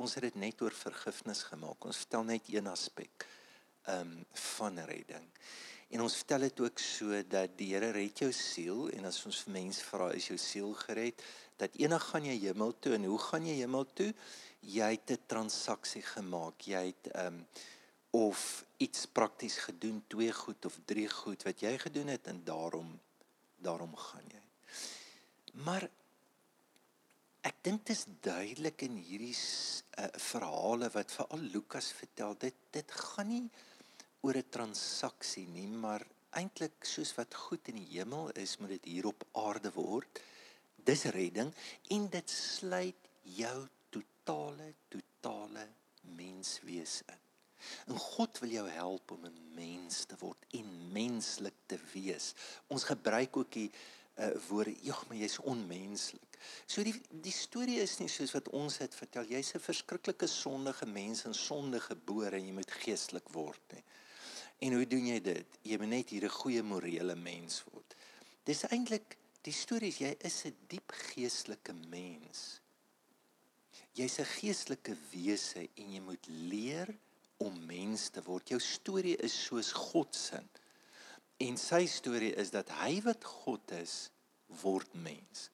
ons 0.00 0.14
het 0.16 0.24
dit 0.24 0.36
net 0.40 0.62
oor 0.64 0.72
vergifnis 0.72 1.42
gemaak. 1.44 1.84
Ons 1.84 1.98
vertel 2.04 2.22
net 2.24 2.46
een 2.48 2.70
aspek 2.70 3.26
ehm 3.84 4.14
um, 4.14 4.24
van 4.56 4.78
redding. 4.88 5.26
En 5.92 6.00
ons 6.00 6.14
vertel 6.16 6.46
dit 6.48 6.60
ook 6.60 6.78
so 6.80 7.18
dat 7.28 7.52
die 7.58 7.74
Here 7.74 7.90
red 7.92 8.18
jou 8.18 8.30
siel 8.32 8.88
en 8.96 9.04
as 9.04 9.20
ons 9.28 9.42
vir 9.44 9.52
mense 9.58 9.84
vra 9.84 10.08
is 10.16 10.30
jou 10.30 10.38
siel 10.40 10.72
gered, 10.86 11.20
dat 11.60 11.76
eendag 11.76 12.08
gaan 12.10 12.24
jy 12.24 12.38
hemel 12.46 12.72
toe 12.80 12.94
en 12.96 13.04
hoe 13.12 13.20
gaan 13.26 13.46
jy 13.46 13.58
hemel 13.60 13.84
toe? 13.92 14.10
Jy 14.60 14.90
het 14.96 15.10
'n 15.10 15.26
transaksie 15.26 16.02
gemaak. 16.02 16.64
Jy 16.64 16.84
het 16.86 17.12
ehm 17.12 17.26
um, 17.26 17.46
of 18.14 18.64
iets 18.78 19.06
prakties 19.06 19.56
gedoen, 19.58 20.04
twee 20.06 20.32
goed 20.32 20.64
of 20.64 20.78
drie 20.86 21.08
goed 21.08 21.42
wat 21.42 21.60
jy 21.60 21.78
gedoen 21.78 22.06
het 22.14 22.26
en 22.26 22.44
daarom 22.44 23.00
daarom 23.58 23.96
gaan 23.96 24.28
jy. 24.30 24.43
Maar 25.62 25.86
ek 27.46 27.60
dink 27.62 27.84
dit 27.86 27.94
is 27.94 28.06
duidelik 28.24 28.82
in 28.82 28.96
hierdie 28.96 29.36
uh, 29.36 30.08
verhale 30.18 30.88
wat 30.90 31.12
veral 31.14 31.44
Lukas 31.54 31.92
vertel, 31.94 32.34
dit 32.40 32.56
dit 32.74 32.90
gaan 32.90 33.28
nie 33.30 33.44
oor 34.24 34.36
'n 34.40 34.50
transaksie 34.50 35.46
nie, 35.46 35.68
maar 35.68 36.02
eintlik 36.34 36.84
soos 36.88 37.14
wat 37.14 37.34
goed 37.34 37.68
in 37.68 37.78
die 37.78 37.98
hemel 37.98 38.32
is, 38.40 38.58
moet 38.58 38.74
dit 38.76 38.84
hier 38.96 39.06
op 39.06 39.26
aarde 39.32 39.70
word. 39.76 40.20
Dis 40.84 41.04
redding 41.04 41.52
en 41.94 42.08
dit 42.10 42.30
sluit 42.30 43.10
jou 43.22 43.68
totale 43.90 44.74
totale 44.88 45.68
menswees 46.16 47.02
in. 47.06 47.20
En 47.88 47.98
God 47.98 48.38
wil 48.42 48.50
jou 48.50 48.68
help 48.68 49.10
om 49.10 49.24
'n 49.24 49.54
mens 49.54 50.04
te 50.04 50.16
word 50.18 50.40
en 50.50 50.92
menslik 50.92 51.54
te 51.66 51.78
wees. 51.92 52.34
Ons 52.66 52.84
gebruik 52.84 53.36
ook 53.36 53.52
die 53.52 53.70
uh, 54.18 54.30
woorde, 54.48 54.74
"Ja, 54.80 54.98
maar 55.08 55.16
jy's 55.16 55.38
onmenslik." 55.38 56.38
So 56.66 56.82
die 56.82 56.94
die 57.08 57.32
storie 57.32 57.80
is 57.80 57.98
nie 57.98 58.08
soos 58.08 58.32
wat 58.32 58.48
ons 58.48 58.78
dit 58.78 58.94
vertel. 58.94 59.24
Jy's 59.24 59.54
'n 59.54 59.60
verskriklike 59.60 60.26
sondige 60.26 60.86
mens 60.86 61.24
en 61.24 61.34
sonde 61.34 61.80
gebore 61.80 62.36
en 62.36 62.46
jy 62.46 62.52
moet 62.52 62.70
geestelik 62.70 63.28
word 63.28 63.72
nie. 63.72 63.84
En 64.58 64.72
hoe 64.72 64.86
doen 64.86 65.06
jy 65.06 65.20
dit? 65.20 65.58
Jy 65.62 65.78
moet 65.78 65.88
net 65.88 66.10
hier 66.10 66.24
'n 66.24 66.38
goeie 66.40 66.62
morele 66.62 67.14
mens 67.14 67.64
word. 67.72 67.96
Dis 68.44 68.64
eintlik 68.68 69.16
die 69.42 69.52
storie 69.52 69.88
is 69.88 69.98
jy 69.98 70.16
is 70.20 70.44
'n 70.44 70.56
diep 70.68 70.92
geestelike 70.92 71.72
mens. 71.72 72.60
Jy's 73.92 74.18
'n 74.18 74.24
geestelike 74.24 74.96
wese 75.12 75.68
en 75.74 75.92
jy 75.92 76.00
moet 76.00 76.26
leer 76.26 76.98
om 77.36 77.66
mens 77.66 78.08
te 78.08 78.22
word. 78.22 78.48
Jou 78.48 78.60
storie 78.60 79.16
is 79.16 79.44
soos 79.44 79.72
God 79.72 80.14
se. 80.14 80.42
En 81.42 81.56
sy 81.58 81.86
storie 81.90 82.34
is 82.38 82.52
dat 82.54 82.70
hy 82.82 83.00
wat 83.02 83.24
God 83.24 83.74
is, 83.80 84.10
word 84.62 84.92
mens. 84.94 85.48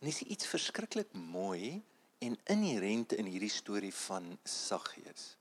En 0.00 0.08
dis 0.08 0.22
iets 0.22 0.48
verskriklik 0.48 1.12
mooi 1.12 1.82
en 2.22 2.38
inherënt 2.54 3.12
in 3.18 3.28
hierdie 3.28 3.52
storie 3.52 3.92
van 4.06 4.38
Saggeus. 4.48 5.36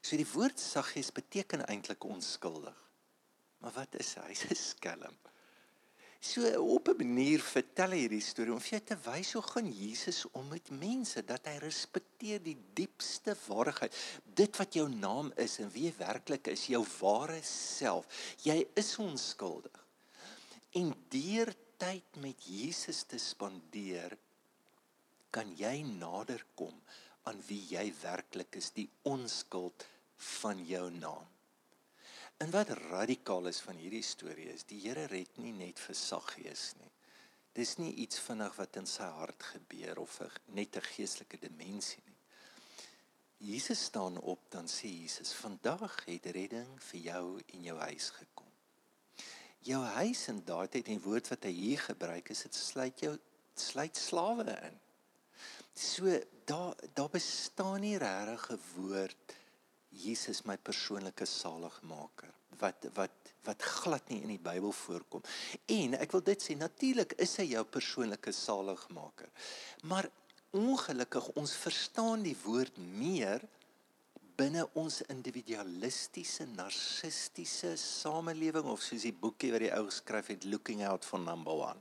So 0.00 0.16
die 0.16 0.28
woord 0.32 0.60
saggies 0.60 1.12
beteken 1.12 1.66
eintlik 1.68 2.04
onskuldig. 2.04 2.76
Maar 3.62 3.72
wat 3.76 3.96
is 4.00 4.14
hy? 4.18 4.28
Hy's 4.32 4.44
'n 4.50 4.54
skelm. 4.54 5.16
So 6.26 6.42
op 6.74 6.88
'n 6.88 6.96
manier 6.96 7.40
vertel 7.40 7.92
hy 7.94 7.98
hierdie 8.02 8.24
storie 8.24 8.52
om 8.52 8.60
vir 8.60 8.74
jou 8.76 8.84
te 8.88 8.96
wys 9.04 9.32
hoe 9.36 9.42
gaan 9.42 9.68
Jesus 9.72 10.24
om 10.32 10.48
met 10.48 10.70
mense 10.70 11.22
dat 11.24 11.46
hy 11.46 11.56
respekteer 11.62 12.42
die 12.42 12.56
diepste 12.74 13.36
waarheid. 13.46 13.94
Dit 14.34 14.56
wat 14.56 14.74
jou 14.74 14.88
naam 14.88 15.30
is 15.36 15.58
en 15.62 15.70
wie 15.70 15.84
jy 15.86 15.94
werklik 15.98 16.50
is, 16.54 16.66
jou 16.66 16.82
ware 17.00 17.38
self. 17.42 18.08
Jy 18.42 18.58
is 18.74 18.90
onskuldig. 18.98 19.78
En 20.80 20.90
deur 21.08 21.54
tyd 21.76 22.18
met 22.24 22.48
Jesus 22.48 23.02
te 23.02 23.18
spandeer, 23.18 24.18
kan 25.30 25.54
jy 25.56 25.82
nader 25.82 26.42
kom 26.54 26.74
aan 27.22 27.40
wie 27.46 27.62
jy 27.70 27.92
werklik 28.02 28.56
is, 28.56 28.72
die 28.74 28.90
onskuld 29.02 29.86
van 30.40 30.66
jou 30.66 30.90
naam. 30.90 31.35
En 32.36 32.50
wat 32.50 32.68
radikaal 32.68 33.46
is 33.46 33.62
van 33.64 33.78
hierdie 33.80 34.04
storie 34.04 34.50
is 34.52 34.66
die 34.68 34.80
Here 34.82 35.06
red 35.08 35.38
nie 35.40 35.54
net 35.56 35.80
vir 35.80 35.96
Saggeus 35.96 36.74
nie. 36.76 36.90
Dis 37.56 37.78
nie 37.80 37.94
iets 38.04 38.20
vinnig 38.20 38.58
wat 38.58 38.76
in 38.76 38.88
sy 38.90 39.06
hart 39.18 39.46
gebeur 39.54 40.02
of 40.02 40.18
'n 40.20 40.28
net 40.58 40.76
'n 40.76 40.88
geestelike 40.88 41.38
dimensie 41.40 42.02
nie. 42.04 42.18
Jesus 43.38 43.84
staan 43.84 44.18
op 44.20 44.50
dan 44.50 44.68
sê 44.68 44.88
Jesus, 44.88 45.32
"Vandag 45.32 46.04
het 46.04 46.26
redding 46.26 46.82
vir 46.82 47.00
jou 47.00 47.40
en 47.54 47.62
jou 47.62 47.78
huis 47.78 48.10
gekom." 48.10 48.52
Jou 49.60 49.84
huis 49.84 50.28
en 50.28 50.44
daai 50.44 50.68
tyd 50.68 50.88
en 50.88 51.00
woord 51.00 51.28
wat 51.28 51.44
hy 51.44 51.50
hier 51.52 51.78
gebruik 51.78 52.28
is, 52.30 52.42
dit 52.42 52.54
sluit 52.54 53.00
jou 53.00 53.18
sluit 53.54 53.96
slawe 53.96 54.60
in. 54.62 54.80
So 55.74 56.20
daar 56.44 56.74
daar 56.94 57.10
bestaan 57.10 57.80
nie 57.80 57.96
regtig 57.96 58.50
'n 58.50 58.60
woord 58.74 59.35
Jesus 59.96 60.44
my 60.48 60.56
persoonlike 60.56 61.26
saligmaker 61.28 62.32
wat 62.60 62.86
wat 62.94 63.32
wat 63.46 63.62
glad 63.62 64.08
nie 64.10 64.22
in 64.24 64.32
die 64.34 64.42
Bybel 64.42 64.72
voorkom. 64.74 65.22
En 65.70 65.94
ek 66.00 66.16
wil 66.16 66.22
dit 66.26 66.42
sê 66.42 66.56
natuurlik 66.58 67.14
is 67.22 67.36
hy 67.38 67.52
jou 67.52 67.62
persoonlike 67.70 68.32
saligmaker. 68.34 69.28
Maar 69.86 70.08
ongelukkig 70.56 71.28
ons 71.38 71.52
verstaan 71.60 72.24
die 72.26 72.36
woord 72.42 72.80
meer 72.98 73.44
binne 74.36 74.66
ons 74.76 74.98
individualistiese 75.12 76.48
narcistiese 76.56 77.76
samelewing 77.80 78.66
of 78.68 78.82
soos 78.84 79.06
die 79.06 79.14
boekie 79.14 79.52
wat 79.54 79.64
die 79.64 79.72
ou 79.76 79.86
geskryf 79.86 80.32
het 80.34 80.44
looking 80.50 80.82
out 80.84 81.06
for 81.06 81.22
number 81.22 81.62
1. 81.70 81.80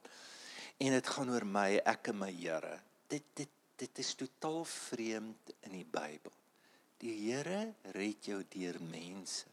En 0.85 0.95
dit 0.95 1.11
gaan 1.17 1.33
oor 1.33 1.47
my, 1.47 1.69
ek 1.83 2.11
en 2.13 2.19
my 2.21 2.31
Here. 2.31 2.79
Dit 3.11 3.27
dit 3.35 3.51
dit 3.75 3.99
is 3.99 4.13
totaal 4.15 4.61
vreemd 4.71 5.51
in 5.67 5.73
die 5.75 5.87
Bybel. 5.91 6.31
Die 7.05 7.19
Here 7.21 7.75
red 7.93 8.25
jou 8.25 8.39
deur 8.49 8.79
mense. 8.81 9.45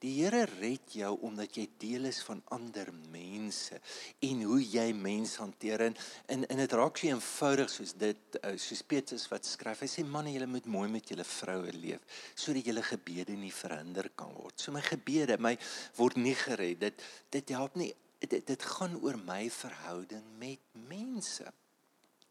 Die 0.00 0.14
Here 0.16 0.46
red 0.48 0.94
jou 0.96 1.10
omdat 1.28 1.58
jy 1.58 1.66
deel 1.78 2.08
is 2.08 2.22
van 2.24 2.40
ander 2.54 2.88
mense 3.12 3.76
en 4.24 4.40
hoe 4.48 4.60
jy 4.64 4.86
mense 4.96 5.36
hanteer 5.42 5.84
en 5.90 5.98
en, 6.32 6.46
en 6.48 6.62
dit 6.62 6.76
raak 6.80 6.96
so 6.96 7.10
eenvoudig 7.10 7.70
soos 7.74 7.92
dit 8.00 8.38
eh, 8.40 8.54
soos 8.56 8.82
Petrus 8.88 9.28
wat 9.30 9.46
skryf. 9.46 9.84
Hy 9.84 9.90
sê 9.92 10.06
manne, 10.08 10.32
julle 10.32 10.48
moet 10.48 10.70
mooi 10.78 10.88
met 10.94 11.12
julle 11.12 11.28
vroue 11.28 11.76
leef 11.76 12.24
sodat 12.32 12.72
julle 12.72 12.86
gebede 12.88 13.36
nie 13.36 13.52
verhinder 13.52 14.08
kan 14.16 14.32
word. 14.38 14.56
So 14.56 14.72
my 14.72 14.82
gebede, 14.86 15.36
my 15.36 15.58
word 16.00 16.16
nie 16.16 16.36
gered. 16.46 16.80
Dit 16.88 17.04
dit 17.36 17.54
help 17.58 17.76
nie 17.76 17.92
dit, 18.24 18.40
dit 18.48 18.68
gaan 18.78 18.96
oor 19.04 19.20
my 19.20 19.44
verhouding 19.52 20.24
met 20.40 20.72
mense. 20.88 21.52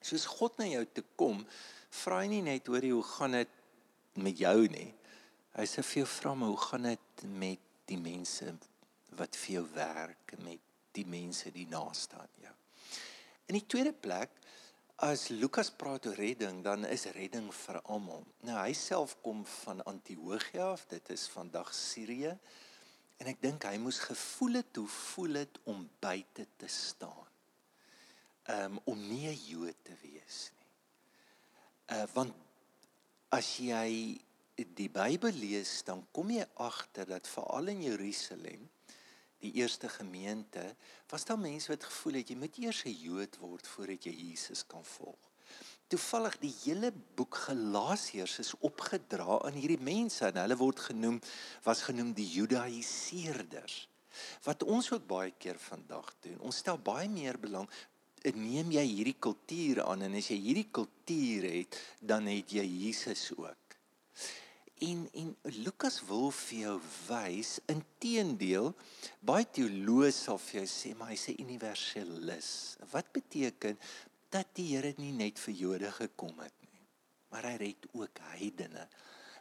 Soos 0.02 0.26
God 0.26 0.58
na 0.58 0.66
jou 0.66 0.86
toe 0.98 1.06
kom, 1.14 1.46
vra 2.02 2.24
hy 2.24 2.30
nie 2.34 2.46
net 2.50 2.66
hoor 2.72 2.82
jy 2.82 2.96
hoe 2.98 3.10
gaan 3.14 3.44
dit 3.44 3.58
met 4.20 4.38
jou 4.38 4.68
nie. 4.68 4.90
Hy 5.56 5.66
sê 5.68 5.84
vir 5.84 6.02
jou 6.02 6.10
vra 6.10 6.36
my, 6.36 6.50
hoe 6.52 6.64
gaan 6.66 6.88
dit 6.90 7.24
met 7.24 7.72
die 7.92 8.00
mense 8.00 8.54
wat 9.20 9.36
vir 9.36 9.60
jou 9.60 9.66
werk, 9.76 10.36
met 10.44 10.60
die 10.96 11.06
mense 11.08 11.52
die 11.52 11.68
naaste 11.72 12.20
aan 12.20 12.38
jou. 12.44 12.54
In 13.52 13.58
die 13.60 13.68
tweede 13.68 13.94
plek 13.94 14.32
as 15.02 15.30
Lukas 15.34 15.72
praat 15.74 16.06
oor 16.06 16.20
redding, 16.20 16.62
dan 16.64 16.86
is 16.86 17.08
redding 17.16 17.50
vir 17.56 17.80
almal. 17.90 18.22
Nou 18.46 18.58
hy 18.60 18.74
self 18.78 19.16
kom 19.26 19.42
van 19.64 19.82
Antiochia 19.90 20.70
af, 20.76 20.86
dit 20.92 21.10
is 21.10 21.26
vandag 21.34 21.72
Sirië. 21.74 22.36
En 23.22 23.30
ek 23.30 23.42
dink 23.42 23.66
hy 23.66 23.80
moes 23.82 24.00
gevoel 24.02 24.62
het 24.62 24.78
hoe 24.78 24.88
voel 24.90 25.42
dit 25.42 25.60
om 25.70 25.82
buite 26.02 26.46
te 26.62 26.70
staan. 26.70 27.28
Um 28.50 28.80
om 28.90 29.02
nie 29.10 29.28
'n 29.30 29.42
Jood 29.48 29.78
te 29.84 29.98
wees 30.02 30.52
nie. 30.58 30.70
Uh 31.98 32.06
want 32.14 32.34
as 33.32 33.56
jy 33.64 34.20
die 34.76 34.90
Bybel 34.92 35.34
lees, 35.40 35.80
dan 35.88 36.04
kom 36.14 36.34
jy 36.36 36.44
agter 36.62 37.08
dat 37.10 37.30
veral 37.32 37.72
in 37.72 37.82
Jerusalem, 37.86 38.68
die 39.42 39.54
eerste 39.58 39.90
gemeente, 39.90 40.62
was 41.10 41.26
daar 41.26 41.40
mense 41.40 41.72
wat 41.72 41.88
gevoel 41.88 42.20
het 42.20 42.30
jy 42.30 42.38
moet 42.38 42.60
eers 42.62 42.84
'n 42.86 42.94
Jood 42.94 43.38
word 43.42 43.68
voordat 43.68 44.06
jy 44.06 44.14
Jesus 44.14 44.66
kan 44.68 44.84
volg. 44.86 45.32
Toevallig 45.88 46.38
die 46.40 46.54
hele 46.64 46.92
boek 46.92 47.36
Galasiërs 47.36 48.40
is 48.40 48.54
opgedra 48.60 49.40
aan 49.44 49.58
hierdie 49.58 49.82
mense 49.82 50.26
en 50.26 50.38
hulle 50.40 50.56
word 50.56 50.80
genoem 50.80 51.20
was 51.64 51.82
genoem 51.82 52.14
die 52.14 52.28
Judaiseerders. 52.30 53.88
Wat 54.44 54.64
ons 54.64 54.92
ook 54.92 55.08
baie 55.08 55.32
keer 55.32 55.60
vandag 55.60 56.14
doen. 56.20 56.40
Ons 56.40 56.58
stel 56.64 56.78
baie 56.78 57.10
meer 57.10 57.40
belang 57.40 57.68
neem 58.36 58.72
jy 58.72 58.84
hierdie 58.86 59.18
kultuur 59.20 59.84
aan 59.86 60.06
en 60.06 60.18
as 60.20 60.30
jy 60.32 60.38
hierdie 60.42 60.70
kultuur 60.74 61.48
het, 61.50 61.78
dan 62.00 62.28
het 62.30 62.54
jy 62.54 62.66
Jesus 62.66 63.32
ook. 63.38 63.58
En 64.82 65.04
en 65.14 65.36
Lukas 65.62 66.00
wil 66.10 66.32
vir 66.34 66.58
jou 66.64 66.78
wys 67.08 67.60
inteendeel 67.70 68.72
baie 69.22 69.46
teoloë 69.46 70.10
sal 70.16 70.40
vir 70.42 70.62
jou 70.62 70.70
sê 70.70 70.96
maar 70.98 71.12
hy's 71.14 71.28
'n 71.30 71.42
universalis. 71.44 72.78
Wat 72.92 73.12
beteken 73.14 73.78
dat 74.30 74.48
die 74.56 74.76
Here 74.76 74.94
nie 74.98 75.12
net 75.12 75.40
vir 75.40 75.54
Jode 75.54 75.92
gekom 75.92 76.40
het 76.40 76.54
nie, 76.62 76.88
maar 77.30 77.44
hy 77.44 77.56
red 77.56 77.88
ook 77.94 78.20
heidene. 78.34 78.88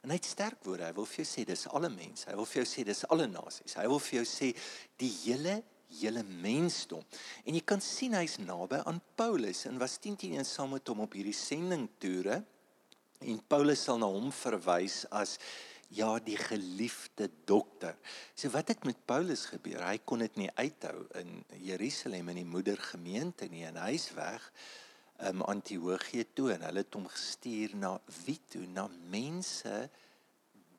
En 0.03 0.11
hy 0.11 0.17
het 0.17 0.25
sterk 0.25 0.65
woorde. 0.65 0.85
Hy 0.85 0.93
wil 0.97 1.07
vir 1.07 1.25
jou 1.25 1.29
sê 1.29 1.45
dis 1.45 1.67
alle 1.69 1.89
mense. 1.89 2.29
Hy 2.29 2.37
wil 2.37 2.49
vir 2.49 2.63
jou 2.63 2.69
sê 2.73 2.85
dis 2.85 3.05
alle 3.13 3.27
nasies. 3.27 3.75
Hy 3.75 3.87
wil 3.87 3.99
vir 3.99 4.17
jou 4.21 4.27
sê 4.29 4.57
die 4.97 5.13
hele 5.25 5.63
hele 5.99 6.23
mensdom. 6.23 7.03
En 7.45 7.57
jy 7.57 7.63
kan 7.67 7.83
sien 7.85 8.15
hy's 8.19 8.39
naby 8.43 8.81
aan 8.87 9.01
Paulus 9.19 9.65
en 9.69 9.81
was 9.81 9.99
10 9.99 10.17
teen 10.21 10.39
1 10.39 10.49
saam 10.49 10.75
met 10.77 10.89
hom 10.89 11.03
op 11.07 11.17
hierdie 11.19 11.37
sendingtoere. 11.37 12.41
En 13.21 13.43
Paulus 13.51 13.83
sal 13.85 14.01
na 14.01 14.09
hom 14.09 14.31
verwys 14.33 15.03
as 15.11 15.37
ja, 15.91 16.13
die 16.23 16.39
geliefde 16.39 17.29
dokter. 17.45 17.97
So 18.35 18.51
wat 18.55 18.71
het 18.71 18.85
met 18.87 19.01
Paulus 19.05 19.49
gebeur? 19.51 19.83
Hy 19.83 19.99
kon 20.07 20.23
dit 20.23 20.37
nie 20.39 20.51
uithou 20.55 21.03
in 21.19 21.41
Jerusalem 21.59 22.31
in 22.31 22.45
die 22.45 22.49
moedergemeente 22.49 23.51
nie 23.51 23.67
en 23.69 23.81
hy's 23.83 24.11
weg 24.15 24.47
um 25.29 25.43
Antiochië 25.45 26.25
toe 26.33 26.55
en 26.55 26.63
hulle 26.65 26.81
het 26.81 26.97
hom 26.97 27.09
gestuur 27.11 27.75
na 27.77 27.97
wie 28.25 28.39
toe? 28.49 28.63
Na 28.71 28.87
mense 29.13 29.75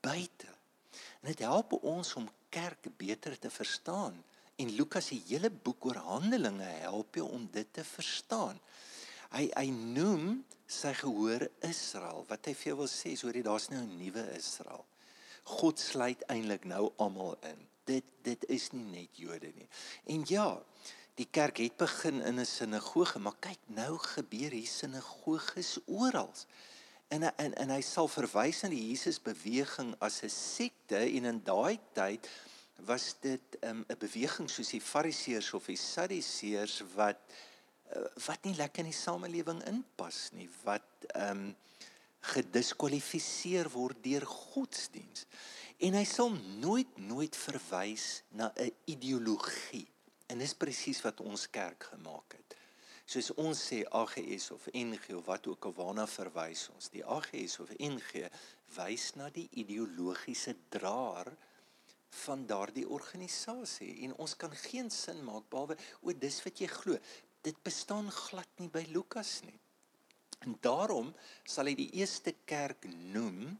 buite. 0.01 0.49
En 1.21 1.29
dit 1.29 1.43
help 1.45 1.75
ons 1.83 2.15
om 2.17 2.29
kerk 2.49 2.89
beter 2.97 3.37
te 3.39 3.51
verstaan. 3.53 4.15
En 4.61 4.69
Lukas 4.77 5.07
se 5.09 5.17
hele 5.25 5.49
boek 5.49 5.85
oor 5.89 5.97
Handelinge 6.05 6.69
help 6.83 7.17
jou 7.17 7.25
om 7.33 7.47
dit 7.51 7.67
te 7.73 7.83
verstaan. 7.87 8.59
Hy 9.33 9.47
hy 9.55 9.67
noem 9.71 10.43
sy 10.69 10.91
gehoor 10.99 11.47
Israel. 11.65 12.25
Wat 12.29 12.45
hy 12.45 12.53
vir 12.59 12.71
jou 12.71 12.77
wil 12.83 12.91
sê 12.91 13.15
is 13.15 13.23
hoor 13.25 13.37
jy 13.37 13.43
daar's 13.47 13.69
nou 13.73 13.81
'n 13.81 13.97
nuwe 13.97 14.25
Israel. 14.37 14.85
God 15.57 15.79
sluit 15.79 16.21
eintlik 16.29 16.65
nou 16.69 16.91
almal 16.97 17.37
in. 17.41 17.67
Dit 17.85 18.05
dit 18.23 18.45
is 18.49 18.71
nie 18.71 18.85
net 18.85 19.17
Jode 19.17 19.51
nie. 19.55 19.67
En 20.05 20.23
ja, 20.27 20.61
die 21.15 21.27
kerk 21.31 21.57
het 21.57 21.77
begin 21.77 22.21
in 22.21 22.39
'n 22.39 22.45
sinagoge, 22.45 23.19
maar 23.19 23.39
kyk 23.39 23.59
nou 23.65 23.97
gebeur 23.97 24.51
hier 24.51 24.67
sinagoges 24.67 25.79
oral. 25.85 26.33
En 27.09 27.23
en 27.23 27.53
en 27.53 27.69
hy 27.69 27.81
sal 27.81 28.07
verwys 28.07 28.61
na 28.61 28.69
die 28.69 28.87
Jesus 28.89 29.19
beweging 29.19 29.95
as 29.99 30.21
'n 30.23 30.29
sekte 30.29 30.97
en 30.97 31.25
in 31.25 31.41
daai 31.43 31.79
tyd 31.93 32.29
was 32.85 33.15
dit 33.19 33.57
um, 33.61 33.83
'n 33.87 33.97
beweging 33.97 34.49
soos 34.49 34.69
die 34.69 34.81
Fariseërs 34.81 35.53
of 35.53 35.65
die 35.65 35.77
Sadduseërs 35.77 36.83
wat 36.95 37.19
uh, 37.95 38.05
wat 38.25 38.43
nie 38.43 38.55
lekker 38.55 38.85
in 38.85 38.91
die 38.91 38.97
samelewing 38.97 39.63
inpas 39.67 40.29
nie, 40.31 40.49
wat 40.63 41.09
ehm 41.13 41.51
um, 41.51 41.55
gediskwalifiseer 42.21 43.69
word 43.73 44.03
deur 44.03 44.25
godsdiens. 44.29 45.25
En 45.81 45.95
hy 45.97 46.03
sal 46.05 46.29
nooit 46.61 46.97
nooit 47.01 47.35
verwys 47.35 48.21
na 48.29 48.51
'n 48.55 48.69
ideologie. 48.85 49.87
En 50.27 50.37
dis 50.37 50.53
presies 50.53 51.01
wat 51.01 51.19
ons 51.19 51.49
kerk 51.49 51.83
gemaak 51.83 52.37
het. 52.37 52.55
Soos 53.05 53.33
ons 53.33 53.57
sê 53.67 53.81
AGS 53.89 54.51
of 54.51 54.67
NG 54.71 55.15
of 55.17 55.25
wat 55.25 55.47
ook 55.47 55.65
al 55.65 55.73
waarna 55.73 56.05
verwys 56.07 56.69
ons, 56.75 56.89
die 56.89 57.05
AGS 57.05 57.59
of 57.59 57.73
NG 57.79 58.29
wys 58.77 59.13
na 59.15 59.29
die 59.29 59.49
ideologiese 59.51 60.55
draer 60.69 61.33
van 62.25 62.45
daardie 62.45 62.87
organisasie 62.89 64.03
en 64.05 64.15
ons 64.15 64.35
kan 64.35 64.53
geen 64.67 64.89
sin 64.91 65.23
maak 65.23 65.49
behalwe 65.49 65.77
o 66.01 66.13
dis 66.13 66.41
wat 66.45 66.61
jy 66.61 66.67
glo. 66.67 66.99
Dit 67.41 67.57
bestaan 67.63 68.11
glad 68.11 68.49
nie 68.61 68.69
by 68.69 68.85
Lukas 68.91 69.39
nie. 69.47 69.57
En 70.45 70.57
daarom 70.61 71.13
sal 71.45 71.69
hy 71.69 71.75
die 71.77 71.91
eerste 72.01 72.33
kerk 72.45 72.85
noem 73.13 73.57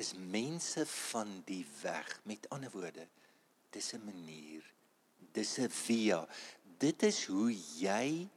is 0.00 0.14
mense 0.14 0.86
van 0.86 1.42
die 1.46 1.64
weg. 1.82 2.20
Met 2.24 2.48
ander 2.54 2.70
woorde, 2.70 3.06
dis 3.70 3.92
'n 3.94 4.04
manier, 4.04 4.64
dis 5.32 5.58
'n 5.58 5.68
via 5.68 6.26
dit 6.80 7.02
is 7.04 7.24
hoe 7.28 7.50
jy 7.80 8.28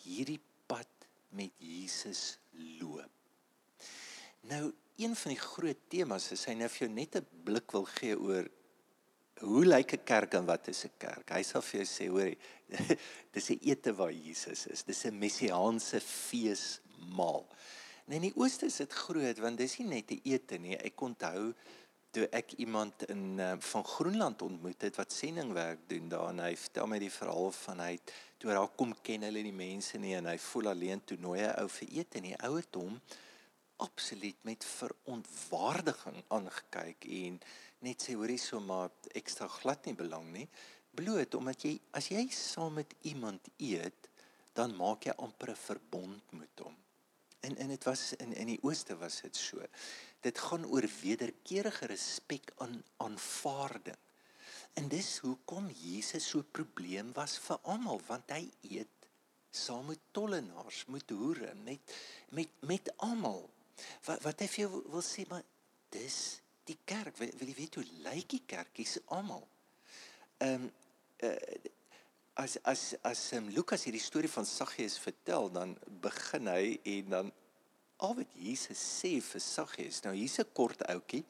hierdie 0.00 0.40
pad 0.70 1.08
met 1.36 1.52
Jesus 1.60 2.38
loop. 2.80 3.10
Nou 4.48 4.70
een 5.00 5.16
van 5.16 5.34
die 5.34 5.40
groot 5.40 5.82
temas 5.92 6.30
is 6.32 6.46
hy 6.48 6.54
nou 6.56 6.68
vir 6.72 6.86
jou 6.86 6.92
net 6.94 7.16
'n 7.16 7.44
blik 7.44 7.72
wil 7.76 7.84
gee 7.84 8.16
oor 8.16 8.48
hoe 9.40 9.64
lyk 9.64 9.92
'n 9.92 10.04
kerk 10.04 10.34
en 10.34 10.46
wat 10.46 10.68
is 10.68 10.84
'n 10.84 10.92
kerk? 10.98 11.30
Hy 11.30 11.42
sal 11.42 11.62
vir 11.62 11.80
jou 11.80 11.88
sê, 11.88 12.06
hoor, 12.08 12.34
dis 13.34 13.50
'n 13.50 13.58
ete 13.62 13.92
waar 13.92 14.12
Jesus 14.12 14.66
is. 14.66 14.82
Dis 14.82 15.04
'n 15.04 15.18
messiaanse 15.18 16.00
feesmaal. 16.00 17.46
En 18.06 18.12
in 18.12 18.22
die 18.22 18.36
ooste 18.36 18.66
is 18.66 18.76
dit 18.76 18.92
groot 18.92 19.38
want 19.38 19.58
dis 19.58 19.78
nie 19.78 19.86
net 19.86 20.10
'n 20.10 20.20
ete 20.24 20.58
nie. 20.58 20.76
Ek 20.76 21.00
onthou 21.00 21.54
toe 22.10 22.26
ek 22.34 22.52
iemand 22.58 23.04
in 23.06 23.38
uh, 23.38 23.54
van 23.58 23.84
Groenland 23.84 24.42
ontmoet 24.42 24.82
het 24.82 24.96
wat 24.96 25.12
sendingwerk 25.12 25.78
doen 25.86 26.08
daar 26.10 26.32
en 26.32 26.42
hy 26.42 26.56
vertel 26.58 26.88
my 26.90 26.98
die 26.98 27.12
verhaal 27.12 27.52
van 27.54 27.82
hy 27.84 27.92
toe 28.38 28.50
daar 28.50 28.72
kom 28.74 28.94
ken 29.06 29.22
hulle 29.28 29.42
die 29.46 29.54
mense 29.54 29.98
nie 29.98 30.16
en 30.18 30.26
hy 30.26 30.36
voel 30.50 30.72
alleen 30.72 31.04
toe 31.06 31.18
nooi 31.22 31.38
hy 31.38 31.52
ou 31.62 31.68
vir 31.70 31.92
ete 32.00 32.18
en 32.18 32.26
die 32.32 32.40
ou 32.48 32.56
het 32.56 32.78
hom 32.80 32.98
absoluut 33.80 34.42
met 34.48 34.66
verontwaardiging 34.66 36.18
aangekyk 36.34 37.06
en 37.20 37.38
net 37.80 38.02
sê 38.02 38.14
hoorie 38.14 38.38
so 38.38 38.60
maar 38.60 38.90
ekstra 39.14 39.48
glad 39.48 39.86
nie 39.86 39.94
belang 39.94 40.28
nie 40.32 40.48
bloot 40.96 41.34
omdat 41.34 41.64
jy 41.64 41.78
as 41.92 42.10
jy 42.10 42.26
saam 42.34 42.74
met 42.74 42.94
iemand 43.02 43.48
eet 43.58 44.10
dan 44.54 44.76
maak 44.76 45.06
jy 45.06 45.14
amper 45.16 45.50
'n 45.50 45.64
verbond 45.68 46.32
met 46.32 46.64
hom 46.64 46.76
en 47.40 47.56
en 47.56 47.68
dit 47.68 47.84
was 47.84 48.12
in 48.16 48.32
in 48.32 48.46
die 48.46 48.62
ooste 48.62 48.96
was 48.96 49.20
dit 49.20 49.36
so 49.36 49.66
dit 50.20 50.38
gaan 50.38 50.66
oor 50.66 50.86
wederkerige 51.00 51.86
respek 51.86 52.52
aan 52.56 52.82
aanvaarding. 52.96 53.96
En 54.78 54.88
dis 54.88 55.18
hoekom 55.18 55.70
Jesus 55.70 56.28
so 56.28 56.38
'n 56.38 56.50
probleem 56.50 57.12
was 57.12 57.38
vir 57.38 57.58
almal 57.62 58.00
want 58.06 58.30
hy 58.30 58.50
eet 58.60 58.96
saam 59.50 59.86
met 59.86 59.98
tollenaars, 60.10 60.84
met 60.86 61.10
hoere, 61.10 61.54
met 61.54 61.80
met 62.30 62.48
met 62.60 62.92
almal. 62.96 63.50
Wat 64.04 64.22
wat 64.22 64.40
hy 64.40 64.46
vir 64.46 64.68
jou 64.68 64.82
wil 64.90 65.02
sê 65.02 65.26
maar 65.28 65.44
dis 65.88 66.40
die 66.64 66.78
kerk. 66.84 67.16
Wil, 67.18 67.30
wil 67.38 67.48
jy 67.48 67.54
weet 67.54 67.74
hoe 67.74 67.84
lyk 68.06 68.28
die 68.28 68.42
kerk? 68.46 68.72
Dis 68.76 68.98
almal. 69.06 69.46
Ehm 70.38 70.68
um, 70.68 70.72
uh, 71.24 71.36
as 72.40 72.56
as 72.64 72.82
as 73.04 73.20
um, 73.36 73.48
Lukas 73.52 73.84
hierdie 73.84 74.00
storie 74.00 74.30
van 74.30 74.46
Saggeus 74.48 74.96
vertel, 74.98 75.50
dan 75.52 75.74
begin 76.00 76.48
hy 76.48 76.78
en 76.96 77.10
dan 77.14 77.32
al 78.00 78.14
wat 78.16 78.36
Jesus 78.38 78.80
sê 78.80 79.18
vir 79.20 79.42
Saggeus. 79.44 80.00
Nou 80.04 80.14
hier's 80.16 80.38
'n 80.40 80.48
kort 80.56 80.80
ouetjie. 80.88 81.24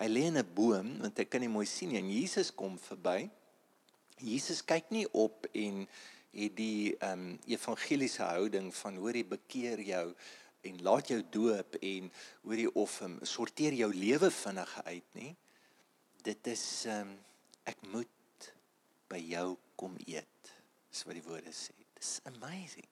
Hy 0.00 0.08
lê 0.08 0.26
in 0.26 0.38
'n 0.38 0.54
boom 0.54 0.98
want 0.98 1.18
hy 1.18 1.24
kan 1.24 1.40
nie 1.40 1.52
mooi 1.52 1.66
sien 1.66 1.92
nie. 1.92 2.20
Jesus 2.20 2.50
kom 2.50 2.78
verby. 2.78 3.30
Jesus 4.18 4.64
kyk 4.64 4.90
nie 4.90 5.06
op 5.12 5.46
en 5.52 5.86
het 6.32 6.56
die 6.56 6.96
ehm 6.98 7.12
um, 7.12 7.38
evangeliese 7.46 8.22
houding 8.22 8.74
van 8.74 8.96
hoorie 8.96 9.24
bekeer 9.24 9.80
jou 9.80 10.14
en 10.60 10.82
laat 10.82 11.08
jou 11.08 11.20
doop 11.30 11.76
en 11.80 12.10
hoorie 12.42 12.68
of 12.74 13.00
um, 13.06 13.18
sorteer 13.22 13.76
jou 13.78 13.90
lewe 13.94 14.30
vinnig 14.30 14.74
uit 14.84 15.18
nie. 15.18 15.34
Dit 16.22 16.46
is 16.52 16.64
ehm 16.86 17.08
um, 17.08 17.18
ek 17.68 17.82
moet 17.92 18.46
by 19.12 19.18
jou 19.20 19.52
kom 19.78 19.94
eet. 20.06 20.52
Dis 20.90 21.04
wat 21.06 21.14
die 21.14 21.22
woorde 21.22 21.52
sê. 21.54 21.74
Dis 21.94 22.18
amazing. 22.26 22.88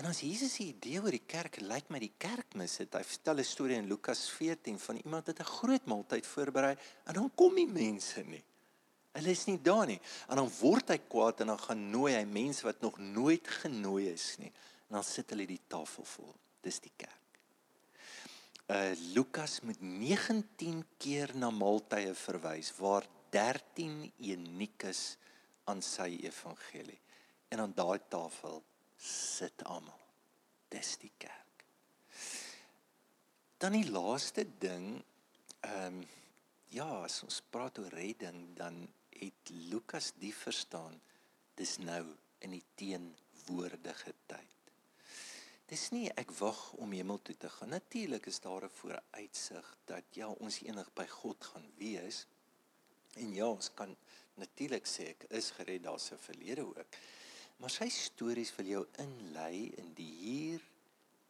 En 0.00 0.08
as 0.08 0.20
Jesus 0.24 0.52
se 0.56 0.66
idee 0.70 1.00
oor 1.02 1.14
die 1.14 1.26
kerk 1.26 1.60
lyk 1.60 1.90
my 1.92 2.00
die 2.02 2.12
kerk 2.20 2.54
mis 2.58 2.78
het. 2.82 2.94
Hy 2.94 3.04
vertel 3.04 3.40
'n 3.40 3.44
storie 3.44 3.76
in 3.76 3.88
Lukas 3.88 4.28
14 4.30 4.78
van 4.78 4.96
iemand 4.96 5.26
wat 5.26 5.40
'n 5.40 5.54
groot 5.56 5.84
maaltyd 5.86 6.26
voorberei 6.26 6.76
en 7.04 7.14
dan 7.14 7.30
kom 7.34 7.54
die 7.54 7.66
mense 7.66 8.22
nie. 8.22 8.42
Hulle 9.12 9.30
is 9.30 9.44
nie 9.46 9.58
daar 9.62 9.86
nie. 9.86 10.00
En 10.28 10.36
dan 10.36 10.50
word 10.60 10.88
hy 10.88 10.98
kwaad 10.98 11.40
en 11.40 11.46
dan 11.46 11.58
gaan 11.58 11.90
nooi 11.90 12.14
hy 12.14 12.24
mense 12.24 12.62
wat 12.62 12.80
nog 12.80 12.98
nooit 12.98 13.48
genooi 13.48 14.08
is 14.12 14.36
nie. 14.38 14.52
En 14.88 15.00
dan 15.00 15.04
sit 15.04 15.30
hulle 15.30 15.46
die 15.46 15.60
tafel 15.66 16.04
vol. 16.04 16.34
Dis 16.60 16.80
die 16.84 16.92
kerk. 16.96 17.16
Uh 18.70 18.92
Lukas 19.14 19.60
met 19.66 19.80
19 19.80 20.84
keer 21.02 21.32
na 21.34 21.50
maaltye 21.50 22.14
verwys 22.14 22.70
waar 22.78 23.06
13 23.34 24.12
uniek 24.18 24.84
is 24.90 25.16
aan 25.70 25.82
sy 25.82 26.20
evangelie. 26.22 27.00
En 27.50 27.64
aan 27.64 27.74
daai 27.74 27.98
tafel 28.08 28.62
sit 29.00 29.64
almal. 29.64 29.98
Dis 30.70 30.96
die 31.02 31.12
kerk. 31.18 31.64
Dan 33.60 33.74
die 33.76 33.90
laaste 33.90 34.46
ding, 34.58 35.02
ehm 35.60 36.00
um, 36.00 36.00
ja, 36.70 36.86
as 37.02 37.16
ons 37.26 37.40
praat 37.50 37.80
oor 37.82 37.90
redding, 37.98 38.52
dan 38.54 38.76
het 39.10 39.50
Lukas 39.50 40.12
die 40.22 40.30
verstaan. 40.34 40.94
Dis 41.58 41.80
nou 41.82 42.04
in 42.46 42.54
die 42.54 42.64
teenwoordige 42.78 44.14
tyd. 44.30 44.59
Dis 45.70 45.92
nie 45.94 46.08
ek 46.18 46.32
wag 46.40 46.58
om 46.82 46.90
hemel 46.90 47.20
toe 47.22 47.36
te 47.38 47.48
gaan. 47.48 47.70
Natuurlik 47.70 48.24
is 48.26 48.40
daar 48.42 48.64
'n 48.64 48.76
vooruitsig 48.80 49.76
dat 49.86 50.04
ja, 50.18 50.28
ons 50.28 50.62
eendag 50.62 50.92
by 50.94 51.06
God 51.06 51.44
gaan 51.44 51.68
wees. 51.76 52.26
En 53.14 53.32
ja, 53.32 53.46
ons 53.46 53.70
kan 53.74 53.96
natuurlik 54.34 54.86
sê 54.86 55.06
ek 55.14 55.24
is 55.30 55.50
gered, 55.50 55.82
daar's 55.82 56.10
'n 56.10 56.18
verlede 56.18 56.66
ook. 56.66 56.86
Maar 57.56 57.70
sy 57.70 57.88
stories 57.88 58.56
wil 58.56 58.66
jou 58.66 58.86
inlei 58.98 59.70
in 59.76 59.94
die 59.94 60.12
hier 60.12 60.60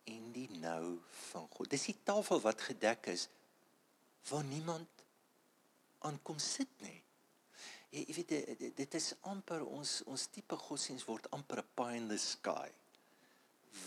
en 0.04 0.32
die 0.32 0.50
nou 0.50 1.00
van 1.10 1.48
God. 1.48 1.70
Dis 1.70 1.84
die 1.84 2.00
tafel 2.02 2.40
wat 2.40 2.60
gedek 2.60 3.06
is 3.06 3.28
waar 4.28 4.44
niemand 4.44 4.88
aankom 5.98 6.38
sit 6.38 6.80
nie. 6.80 7.02
Jy, 7.90 8.04
jy 8.06 8.14
weet 8.14 8.76
dit 8.76 8.94
is 8.94 9.14
amper 9.20 9.66
ons 9.66 10.02
ons 10.06 10.26
tipe 10.26 10.56
godsdiens 10.56 11.04
word 11.04 11.30
amper 11.30 11.58
'n 11.58 11.68
pie 11.74 11.96
in 11.96 12.08
the 12.08 12.18
sky. 12.18 12.70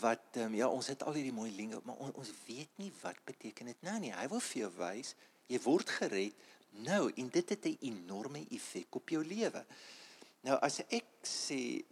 Wat 0.00 0.38
um, 0.40 0.54
ja, 0.56 0.68
ons 0.68 0.86
het 0.88 1.02
al 1.04 1.16
hierdie 1.18 1.34
mooi 1.36 1.50
linge, 1.52 1.80
maar 1.84 2.00
on, 2.00 2.12
ons 2.20 2.32
weet 2.46 2.80
nie 2.80 2.92
wat 3.02 3.20
beteken 3.28 3.68
dit 3.72 3.82
nou 3.84 3.98
nie. 4.00 4.12
Hy 4.16 4.28
wil 4.32 4.40
vir 4.40 4.60
jou 4.62 4.70
wys, 4.78 5.14
jy 5.52 5.60
word 5.64 5.90
gered 5.98 6.44
nou 6.84 7.10
en 7.12 7.28
dit 7.30 7.48
het 7.48 7.66
'n 7.66 7.78
enorme 7.80 8.46
effek 8.50 8.96
op 8.96 9.08
jou 9.08 9.24
lewe. 9.24 9.64
Nou 10.40 10.58
as 10.60 10.80
ek 10.88 11.06
sê 11.22 11.84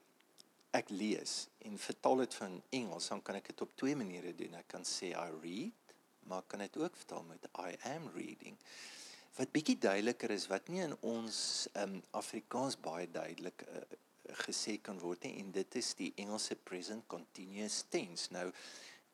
ek 0.73 0.89
lees 0.91 1.49
en 1.59 1.79
vertaal 1.79 2.17
dit 2.17 2.35
van 2.35 2.63
Engels, 2.71 3.09
dan 3.09 3.23
kan 3.23 3.35
ek 3.35 3.47
dit 3.47 3.61
op 3.61 3.77
twee 3.77 3.97
maniere 3.97 4.35
doen. 4.35 4.55
Ek 4.55 4.69
kan 4.69 4.85
sê 4.85 5.13
I 5.13 5.31
read, 5.43 5.95
maar 6.29 6.43
kan 6.43 6.59
dit 6.59 6.77
ook 6.77 6.97
vertaal 6.97 7.23
met 7.29 7.49
I 7.59 7.77
am 7.95 8.09
reading. 8.15 8.57
Wat 9.37 9.53
bietjie 9.53 9.79
duideliker 9.79 10.31
is 10.31 10.47
wat 10.47 10.69
nie 10.69 10.83
in 10.85 10.97
ons 11.01 11.69
um 11.81 12.03
Afrikaans 12.11 12.77
baie 12.81 13.11
duidelik 13.11 13.65
uh, 13.69 13.85
gesê 14.47 14.79
kan 14.83 14.99
word 15.01 15.25
nie 15.27 15.41
en 15.43 15.51
dit 15.55 15.77
is 15.81 15.93
die 15.99 16.13
Engelse 16.23 16.57
present 16.57 17.07
continuous 17.11 17.83
tense. 17.91 18.31
Nou 18.35 18.49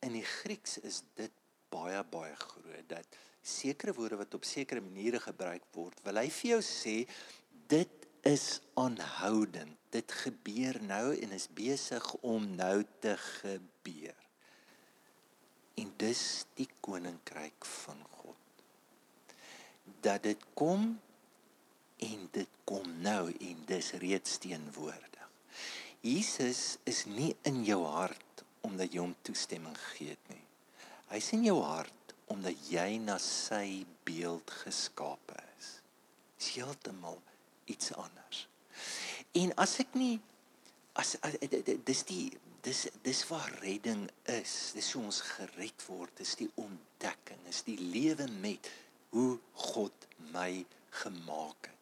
in 0.05 0.14
die 0.14 0.27
Grieks 0.27 0.79
is 0.87 1.03
dit 1.18 1.33
baie 1.73 2.01
baie 2.12 2.37
groot 2.38 2.87
dat 2.88 3.18
sekere 3.42 3.94
woorde 3.97 4.18
wat 4.21 4.35
op 4.35 4.44
sekere 4.44 4.81
maniere 4.85 5.21
gebruik 5.21 5.64
word, 5.73 6.01
wil 6.05 6.21
hy 6.21 6.29
vir 6.33 6.51
jou 6.57 6.62
sê 6.64 6.97
dit 7.71 8.07
is 8.29 8.61
aanhoudend. 8.77 9.77
Dit 9.94 10.12
gebeur 10.12 10.77
nou 10.85 11.14
en 11.16 11.33
is 11.33 11.49
besig 11.57 12.05
om 12.21 12.44
nou 12.59 12.83
te 13.01 13.14
gebeur. 13.16 14.16
En 15.79 15.92
dis 15.97 16.23
die 16.59 16.68
koninkryk 16.85 17.64
van 17.85 18.03
God. 18.18 18.64
Dat 20.05 20.27
dit 20.27 20.42
kom 20.59 20.99
en 22.05 22.29
dit 22.33 22.59
kom 22.69 22.87
nou 23.03 23.25
en 23.33 23.63
dis 23.67 23.91
reeds 24.03 24.39
teenwoordig. 24.43 25.29
Jesus 26.01 26.79
is 26.87 27.05
nie 27.11 27.33
in 27.49 27.65
jou 27.67 27.81
hart 27.87 28.45
omdat 28.67 28.93
jy 28.93 29.03
hom 29.03 29.15
toestemming 29.27 29.77
gee 29.95 30.17
nie. 30.31 30.45
Hy's 31.11 31.33
in 31.35 31.47
jou 31.47 31.59
hart 31.65 32.15
omdat 32.31 32.69
jy 32.71 32.99
na 33.03 33.17
sy 33.23 33.85
beeld 34.07 34.51
geskape 34.63 35.39
is. 35.59 35.71
Dis 36.39 36.53
heeltemal 36.59 37.19
iets 37.67 37.93
anders. 37.97 38.45
En 39.39 39.55
as 39.59 39.79
ek 39.83 39.97
nie 39.99 40.19
as, 40.99 41.17
as 41.23 41.39
dis 41.87 42.05
die 42.09 42.27
dis 42.67 42.87
dis 43.07 43.23
waar 43.31 43.51
redding 43.63 44.09
is. 44.35 44.73
Dis 44.77 44.93
hoe 44.93 45.05
ons 45.09 45.21
gered 45.33 45.87
word. 45.89 46.13
Dis 46.19 46.35
die 46.41 46.51
ontdekking, 46.59 47.41
is 47.51 47.63
die 47.67 47.79
lewe 47.79 48.29
met 48.43 48.71
hoe 49.15 49.39
God 49.71 50.09
my 50.35 50.65
gemaak 51.03 51.71
het. 51.71 51.78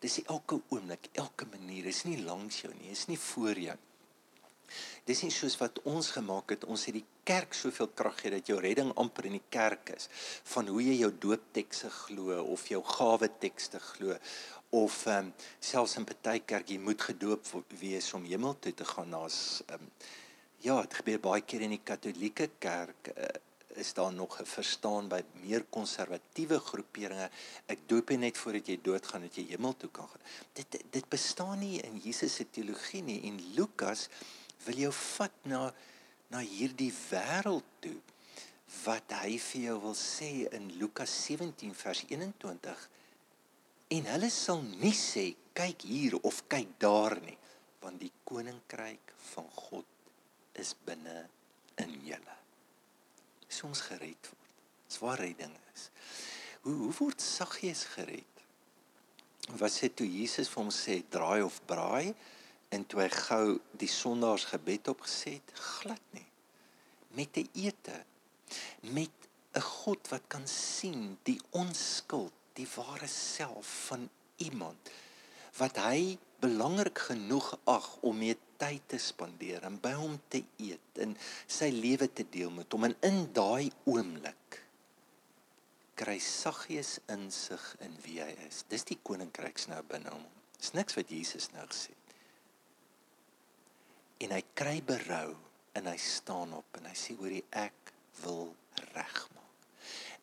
Dis 0.00 0.20
elke 0.24 0.60
oomblik, 0.68 1.08
elke 1.12 1.48
manier. 1.50 1.82
Dis 1.90 2.04
nie 2.08 2.20
langs 2.22 2.62
jou 2.64 2.72
nie, 2.74 2.92
is 2.94 3.06
nie 3.10 3.18
voor 3.18 3.58
jou. 3.58 3.76
Dis 5.06 5.20
nie 5.22 5.32
soos 5.34 5.56
wat 5.60 5.78
ons 5.88 6.10
gemaak 6.16 6.54
het. 6.54 6.64
Ons 6.64 6.86
het 6.88 6.96
die 6.96 7.06
kerk 7.28 7.54
soveel 7.56 7.88
krag 7.96 8.18
gee 8.20 8.32
dat 8.34 8.48
jou 8.48 8.58
redding 8.60 8.90
amper 9.00 9.28
in 9.28 9.38
die 9.38 9.46
kerk 9.52 9.94
is 9.94 10.08
van 10.52 10.68
hoe 10.68 10.82
jy 10.84 10.98
jou 11.00 11.10
dooptekste 11.26 11.90
glo 11.92 12.42
of 12.54 12.66
jou 12.68 12.82
gawe 12.84 13.28
tekste 13.40 13.80
glo 13.80 14.16
of 14.74 15.06
ehm 15.06 15.30
um, 15.30 15.32
selfs 15.60 15.96
in 16.00 16.06
party 16.08 16.40
kerk 16.52 16.70
jy 16.72 16.78
moet 16.82 17.00
gedoop 17.08 17.48
wees 17.80 18.10
om 18.18 18.26
hemel 18.28 18.56
toe 18.60 18.74
te 18.74 18.86
gaan 18.92 19.10
na's 19.14 19.38
ehm 19.68 19.80
um, 19.80 19.90
ja 20.66 20.76
dit 20.82 20.98
gebeur 21.00 21.20
baie 21.28 21.44
keer 21.48 21.64
in 21.66 21.76
die 21.76 21.84
katolieke 21.92 22.50
kerk 22.58 23.12
uh, 23.14 23.32
is 23.80 23.92
daar 23.94 24.12
nog 24.12 24.40
'n 24.40 24.46
verstaan 24.46 25.08
by 25.08 25.22
meer 25.42 25.64
konservatiewe 25.64 26.58
groeperinge. 26.58 27.30
Ek 27.66 27.78
doop 27.86 28.10
jy 28.10 28.16
net 28.16 28.38
voordat 28.38 28.66
jy 28.66 28.78
doodgaan 28.82 29.20
dat 29.20 29.34
jy 29.34 29.46
hemel 29.48 29.76
toe 29.76 29.90
kan 29.90 30.08
gaan. 30.08 30.20
Dit 30.52 30.82
dit 30.90 31.08
bestaan 31.08 31.58
nie 31.58 31.80
in 31.80 31.98
Jesus 31.98 32.34
se 32.34 32.50
teologie 32.50 33.02
nie 33.02 33.22
en 33.22 33.54
Lukas 33.54 34.08
wil 34.64 34.76
jou 34.76 34.92
vat 34.92 35.32
na 35.42 35.74
na 36.28 36.38
hierdie 36.38 36.92
wêreld 37.10 37.64
toe 37.80 38.00
wat 38.84 39.12
hy 39.22 39.38
vir 39.38 39.62
jou 39.68 39.80
wil 39.80 39.94
sê 39.94 40.48
in 40.56 40.70
Lukas 40.78 41.12
17 41.26 41.74
vers 41.74 42.04
21 42.08 42.88
en 43.88 44.04
hulle 44.04 44.30
sal 44.30 44.62
nie 44.62 44.94
sê 44.98 45.34
kyk 45.52 45.82
hier 45.82 46.16
of 46.22 46.42
kyk 46.48 46.78
daar 46.78 47.20
nie 47.20 47.38
want 47.84 48.00
die 48.00 48.12
koninkryk 48.24 49.12
van 49.34 49.50
God 49.68 49.86
is 50.52 50.74
binne 50.86 51.28
in 51.82 52.00
julle. 52.06 52.43
So 53.54 53.68
ons 53.70 53.84
gered 53.86 54.30
word. 54.30 54.54
Dis 54.88 55.00
waar 55.02 55.20
redding 55.22 55.52
is. 55.74 55.88
Hoe 56.66 56.74
hoe 56.74 56.94
word 56.98 57.22
Saggeus 57.22 57.84
gered? 57.94 58.30
Wat 59.60 59.72
sê 59.72 59.90
toe 59.92 60.06
Jesus 60.08 60.50
vir 60.50 60.62
hom 60.62 60.72
sê 60.74 61.02
draai 61.12 61.42
of 61.44 61.60
braai 61.68 62.14
en 62.74 62.86
toe 62.88 63.04
hy 63.04 63.10
gou 63.12 63.46
die 63.78 63.90
sondaars 63.90 64.48
gebed 64.50 64.88
opgesê 64.90 65.36
het, 65.36 65.52
glad 65.78 66.02
nie. 66.16 66.26
Met 67.14 67.36
'n 67.38 67.48
ete 67.54 67.98
met 68.80 69.14
'n 69.54 69.60
God 69.60 70.08
wat 70.10 70.24
kan 70.28 70.46
sien 70.48 71.18
die 71.22 71.40
onskuld, 71.50 72.32
die 72.54 72.68
ware 72.76 73.06
self 73.06 73.66
van 73.88 74.08
iemand 74.36 74.90
wat 75.58 75.76
hy 75.78 76.18
belangrik 76.42 76.98
genoeg 76.98 77.52
ag 77.70 77.86
om 78.02 78.18
mee 78.18 78.36
tyd 78.64 78.88
te 78.88 78.98
spandeer 79.00 79.64
en 79.68 79.76
by 79.82 79.92
hom 79.98 80.16
te 80.32 80.40
eet 80.62 81.00
en 81.04 81.14
sy 81.46 81.68
lewe 81.74 82.08
te 82.08 82.24
deel 82.32 82.52
met 82.54 82.72
hom 82.72 82.88
en 82.88 82.96
in 83.06 83.26
daai 83.36 83.68
oomblik 83.90 84.60
kry 85.98 86.16
Saggeus 86.18 86.96
insig 87.12 87.62
in 87.84 87.92
wie 88.02 88.18
hy 88.22 88.32
is. 88.48 88.64
Dis 88.70 88.86
die 88.88 88.98
koninkryks 89.06 89.68
nou 89.70 89.80
binne 89.86 90.10
hom. 90.10 90.24
Dis 90.58 90.72
niks 90.74 90.96
wat 90.98 91.12
Jesus 91.12 91.50
nou 91.54 91.66
gesê 91.70 91.92
het. 91.92 92.16
En 94.26 94.34
hy 94.34 94.42
kry 94.58 94.78
berou 94.86 95.34
en 95.78 95.90
hy 95.90 95.96
staan 96.00 96.54
op 96.56 96.78
en 96.78 96.88
hy 96.88 96.94
sê 96.98 97.14
hoor 97.18 97.34
ek 97.60 97.94
wil 98.24 98.54
regmaak. 98.94 99.68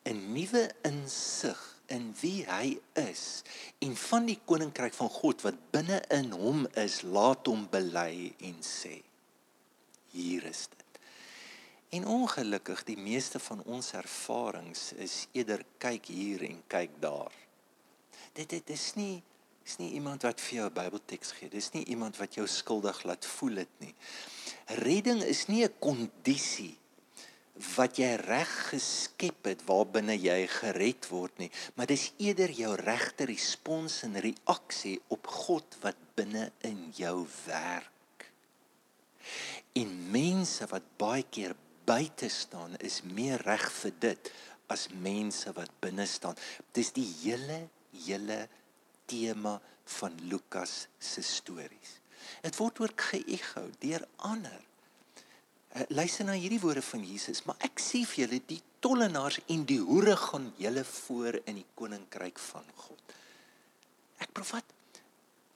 'n 0.08 0.18
Nuwe 0.34 0.64
insig 0.88 1.60
in 1.86 2.14
wie 2.20 2.44
hy 2.46 2.76
is 3.00 3.42
en 3.78 3.96
van 3.96 4.26
die 4.26 4.38
koninkryk 4.44 4.94
van 4.94 5.10
God 5.10 5.42
wat 5.46 5.58
binne 5.74 6.02
in 6.14 6.32
hom 6.32 6.66
is, 6.80 7.02
laat 7.02 7.46
hom 7.46 7.66
bely 7.70 8.32
en 8.38 8.60
sê: 8.66 9.00
Hier 10.12 10.44
is 10.44 10.66
dit. 10.68 11.00
En 11.92 12.06
ongelukkig 12.08 12.84
die 12.88 12.96
meeste 12.96 13.38
van 13.38 13.62
ons 13.64 13.92
ervarings 13.92 14.92
is 14.92 15.26
eerder 15.32 15.64
kyk 15.82 16.08
hier 16.08 16.44
en 16.46 16.62
kyk 16.72 16.94
daar. 17.00 17.34
Dit 18.32 18.48
dit 18.54 18.70
is 18.70 18.94
nie 18.96 19.22
is 19.62 19.76
nie 19.78 19.92
iemand 19.94 20.24
wat 20.26 20.40
vir 20.40 20.56
jou 20.56 20.66
'n 20.68 20.74
Bybelteks 20.74 21.32
gee. 21.32 21.48
Dis 21.48 21.70
nie 21.70 21.84
iemand 21.84 22.16
wat 22.16 22.34
jou 22.34 22.46
skuldig 22.46 23.02
laat 23.04 23.26
voel 23.26 23.54
dit 23.54 23.74
nie. 23.78 23.94
Redding 24.66 25.22
is 25.22 25.46
nie 25.46 25.64
'n 25.64 25.78
kondisie 25.78 26.78
wat 27.76 27.98
jy 28.00 28.14
reg 28.16 28.52
geskep 28.70 29.48
het 29.50 29.64
waarbinne 29.68 30.14
jy 30.16 30.38
gered 30.50 31.08
word 31.12 31.42
nie, 31.42 31.50
maar 31.76 31.90
dis 31.90 32.10
eerder 32.22 32.52
jou 32.56 32.72
regte 32.80 33.26
respons 33.28 34.00
en 34.06 34.16
reaksie 34.24 34.96
op 35.12 35.28
God 35.28 35.76
wat 35.82 35.98
binne 36.16 36.48
in 36.64 36.86
jou 36.96 37.26
werk. 37.44 38.28
En 39.76 39.92
mense 40.12 40.66
wat 40.72 40.88
baie 41.00 41.24
keer 41.28 41.54
buite 41.84 42.28
staan 42.32 42.76
is 42.80 43.02
meer 43.04 43.42
reg 43.44 43.68
vir 43.82 43.94
dit 44.00 44.32
as 44.72 44.88
mense 45.04 45.52
wat 45.56 45.72
binne 45.84 46.06
staan. 46.08 46.38
Dis 46.72 46.92
die 46.96 47.08
hele 47.22 47.66
hele 47.92 48.46
tema 49.10 49.58
van 49.98 50.16
Lukas 50.30 50.86
se 50.98 51.22
stories. 51.22 51.98
Dit 52.42 52.56
word 52.56 52.80
ook 52.80 53.08
geëgou 53.12 53.68
deur 53.82 54.06
ander 54.16 54.60
Uh, 55.72 55.86
luister 55.88 56.26
na 56.28 56.34
hierdie 56.36 56.60
woorde 56.60 56.82
van 56.84 57.04
Jesus, 57.04 57.44
maar 57.48 57.56
ek 57.64 57.80
sê 57.80 58.02
vir 58.04 58.26
julle 58.26 58.40
die 58.44 58.60
tollenaars 58.84 59.38
en 59.54 59.64
die 59.64 59.80
hoere 59.80 60.18
gaan 60.20 60.50
julle 60.60 60.84
voor 60.84 61.38
in 61.46 61.62
die 61.62 61.68
koninkryk 61.78 62.40
van 62.50 62.66
God. 62.76 63.14
Ek 64.20 64.32
profat 64.36 64.68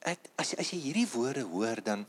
ek 0.07 0.31
as 0.40 0.55
as 0.62 0.70
jy 0.72 0.79
hierdie 0.87 1.09
woorde 1.11 1.42
hoor 1.50 1.83
dan 1.85 2.05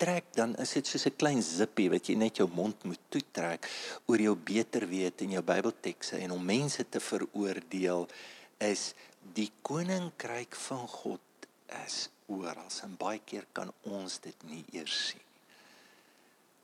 trek 0.00 0.30
dan 0.36 0.54
is 0.62 0.72
dit 0.76 0.86
soos 0.88 1.06
'n 1.06 1.16
klein 1.20 1.42
zippie 1.42 1.90
wat 1.92 2.08
jy 2.08 2.16
net 2.16 2.40
jou 2.40 2.48
mond 2.48 2.84
moet 2.84 3.02
toetrek 3.08 3.68
oor 4.06 4.20
jou 4.20 4.34
beter 4.34 4.88
weet 4.88 5.22
in 5.22 5.36
jou 5.36 5.42
Bybeltekste 5.42 6.16
en 6.18 6.32
om 6.32 6.44
mense 6.44 6.82
te 6.88 7.00
veroordeel 7.00 8.08
is 8.58 8.94
die 9.34 9.50
koninkryk 9.62 10.56
van 10.68 10.88
God 10.88 11.20
is 11.84 12.08
oral 12.26 12.72
en 12.82 12.96
baie 12.96 13.20
keer 13.24 13.46
kan 13.52 13.70
ons 13.82 14.18
dit 14.18 14.48
nie 14.48 14.64
eers 14.72 14.96
sien 15.10 15.33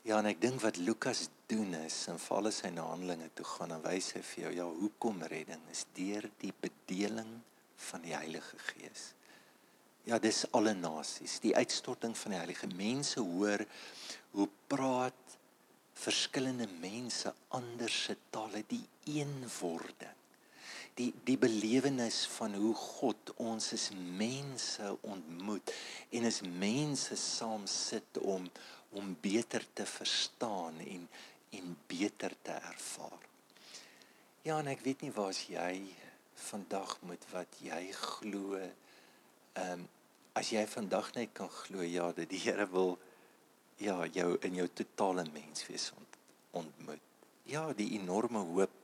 Ja, 0.08 0.16
en 0.16 0.30
ek 0.30 0.40
dink 0.40 0.62
wat 0.64 0.78
Lukas 0.80 1.26
doen 1.50 1.74
is, 1.82 1.96
in 2.08 2.20
valle 2.22 2.52
sy 2.54 2.70
handelinge 2.72 3.28
toe 3.36 3.44
gaan 3.44 3.74
en 3.76 3.82
wys 3.84 4.14
hy 4.16 4.22
vir 4.24 4.44
jou 4.44 4.52
ja, 4.56 4.68
hoekom 4.80 5.20
redding 5.28 5.60
is 5.72 5.84
deur 5.96 6.24
die 6.40 6.54
bedeling 6.56 7.34
van 7.90 8.04
die 8.06 8.14
Heilige 8.16 8.56
Gees. 8.70 9.10
Ja, 10.08 10.16
dis 10.18 10.46
alle 10.56 10.72
nasies, 10.74 11.36
die 11.44 11.52
uitstorting 11.52 12.16
van 12.16 12.32
die 12.32 12.40
Heilige 12.40 12.70
Mense 12.72 13.20
hoor 13.20 13.66
hoe 14.32 14.48
praat 14.72 15.36
verskillende 16.00 16.68
mense 16.80 17.34
ander 17.52 17.92
se 17.92 18.16
tale, 18.32 18.64
die 18.70 18.86
eenwording. 19.18 20.16
Die 20.96 21.12
die 21.28 21.36
belewenis 21.40 22.24
van 22.38 22.56
hoe 22.56 22.72
God 22.74 23.34
ons 23.40 23.70
as 23.76 23.90
mense 23.94 24.88
ontmoet 25.06 25.70
en 26.16 26.26
as 26.28 26.40
mense 26.42 27.16
saam 27.20 27.68
sit 27.70 28.18
om 28.24 28.48
om 28.90 29.16
beter 29.20 29.64
te 29.72 29.86
verstaan 29.86 30.78
en 30.78 31.08
en 31.50 31.76
beter 31.86 32.34
te 32.42 32.52
ervaar. 32.52 33.22
Ja, 34.42 34.58
en 34.58 34.68
ek 34.70 34.84
weet 34.86 35.00
nie 35.02 35.10
waar's 35.12 35.42
jy 35.50 35.90
vandag 36.46 36.92
met 37.08 37.24
wat 37.32 37.58
jy 37.64 37.80
glo. 37.96 38.58
Ehm 38.60 39.80
um, 39.80 39.88
as 40.38 40.52
jy 40.54 40.62
vandag 40.70 41.08
net 41.16 41.32
kan 41.34 41.50
glo 41.50 41.82
ja 41.82 42.04
dat 42.14 42.28
die 42.30 42.38
Here 42.38 42.68
wil 42.70 42.94
ja 43.82 44.06
jou 44.14 44.36
in 44.46 44.60
jou 44.60 44.68
totale 44.68 45.24
menswees 45.34 45.90
ont, 45.96 46.18
ontmoet. 46.62 47.02
Ja, 47.50 47.64
die 47.74 47.90
enorme 47.98 48.44
hoop 48.52 48.76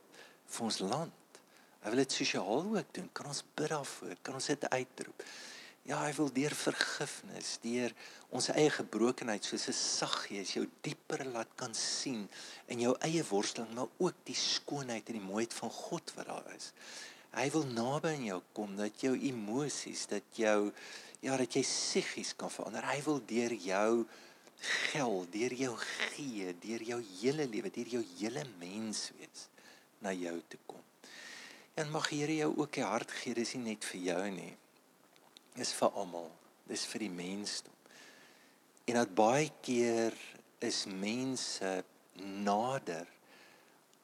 vir 0.45 0.65
ons 0.67 0.79
land. 0.83 1.39
Hy 1.81 1.93
wil 1.93 2.03
dit 2.03 2.17
sosiaal 2.17 2.67
ook 2.75 2.93
doen. 2.97 3.07
Kan 3.15 3.29
ons 3.31 3.43
bid 3.55 3.71
daarvoor? 3.71 4.17
Kan 4.21 4.35
ons 4.41 4.49
dit 4.51 4.69
uitroep? 4.69 5.23
Ja, 5.87 6.01
hy 6.03 6.09
wil 6.17 6.27
deur 6.35 6.51
vergifnis, 6.51 7.53
deur 7.63 7.93
ons 8.35 8.49
eie 8.51 8.71
gebrokenheid 8.75 9.45
soos 9.47 9.69
'n 9.71 9.75
saggees 9.77 10.49
jou 10.57 10.65
dieper 10.83 11.23
laat 11.31 11.53
kan 11.55 11.73
sien 11.73 12.25
in 12.67 12.81
jou 12.83 12.91
eie 13.07 13.23
worsteling, 13.29 13.71
maar 13.73 13.87
ook 13.97 14.17
die 14.27 14.35
skoonheid 14.35 15.07
en 15.07 15.15
die 15.15 15.29
mooiheid 15.29 15.53
van 15.53 15.71
God 15.71 16.11
wat 16.17 16.27
daar 16.27 16.51
is. 16.57 16.73
Hy 17.31 17.47
wil 17.55 17.63
naby 17.71 18.11
aan 18.17 18.25
jou 18.25 18.41
kom 18.51 18.75
dat 18.75 18.99
jou 18.99 19.13
emosies, 19.15 20.03
dat 20.11 20.27
jou 20.35 20.73
ja, 21.21 21.37
dat 21.37 21.55
jy 21.55 21.63
psigies 21.63 22.35
kan 22.35 22.51
verander. 22.51 22.83
Hy 22.83 23.01
wil 23.07 23.23
deur 23.25 23.53
jou 23.53 24.05
gel, 24.59 25.25
deur 25.31 25.53
jou 25.53 25.73
gee, 25.77 26.51
deur 26.67 26.83
jou 26.83 27.01
hele 27.21 27.47
lewe, 27.47 27.71
deur 27.71 27.87
jou 27.87 28.05
hele 28.19 28.43
mens 28.59 29.11
wees 29.15 29.47
na 30.03 30.11
jou 30.11 30.41
toe 30.49 30.59
kom. 30.65 30.83
En 31.79 31.91
mag 31.91 32.09
Here 32.09 32.35
jou 32.35 32.57
ook 32.57 32.73
die 32.73 32.83
hart 32.83 33.11
gee, 33.11 33.33
dis 33.33 33.55
nie 33.55 33.71
net 33.71 33.85
vir 33.85 34.01
jou 34.11 34.23
nie 34.31 34.57
is 35.61 35.73
vir 35.77 35.93
almal. 35.99 36.29
Dis 36.67 36.85
vir 36.91 37.05
die 37.05 37.13
mensdom. 37.13 37.73
En 38.87 38.99
dat 38.99 39.13
baie 39.15 39.49
keer 39.63 40.15
is 40.63 40.85
mense 40.89 41.71
nader 42.45 43.07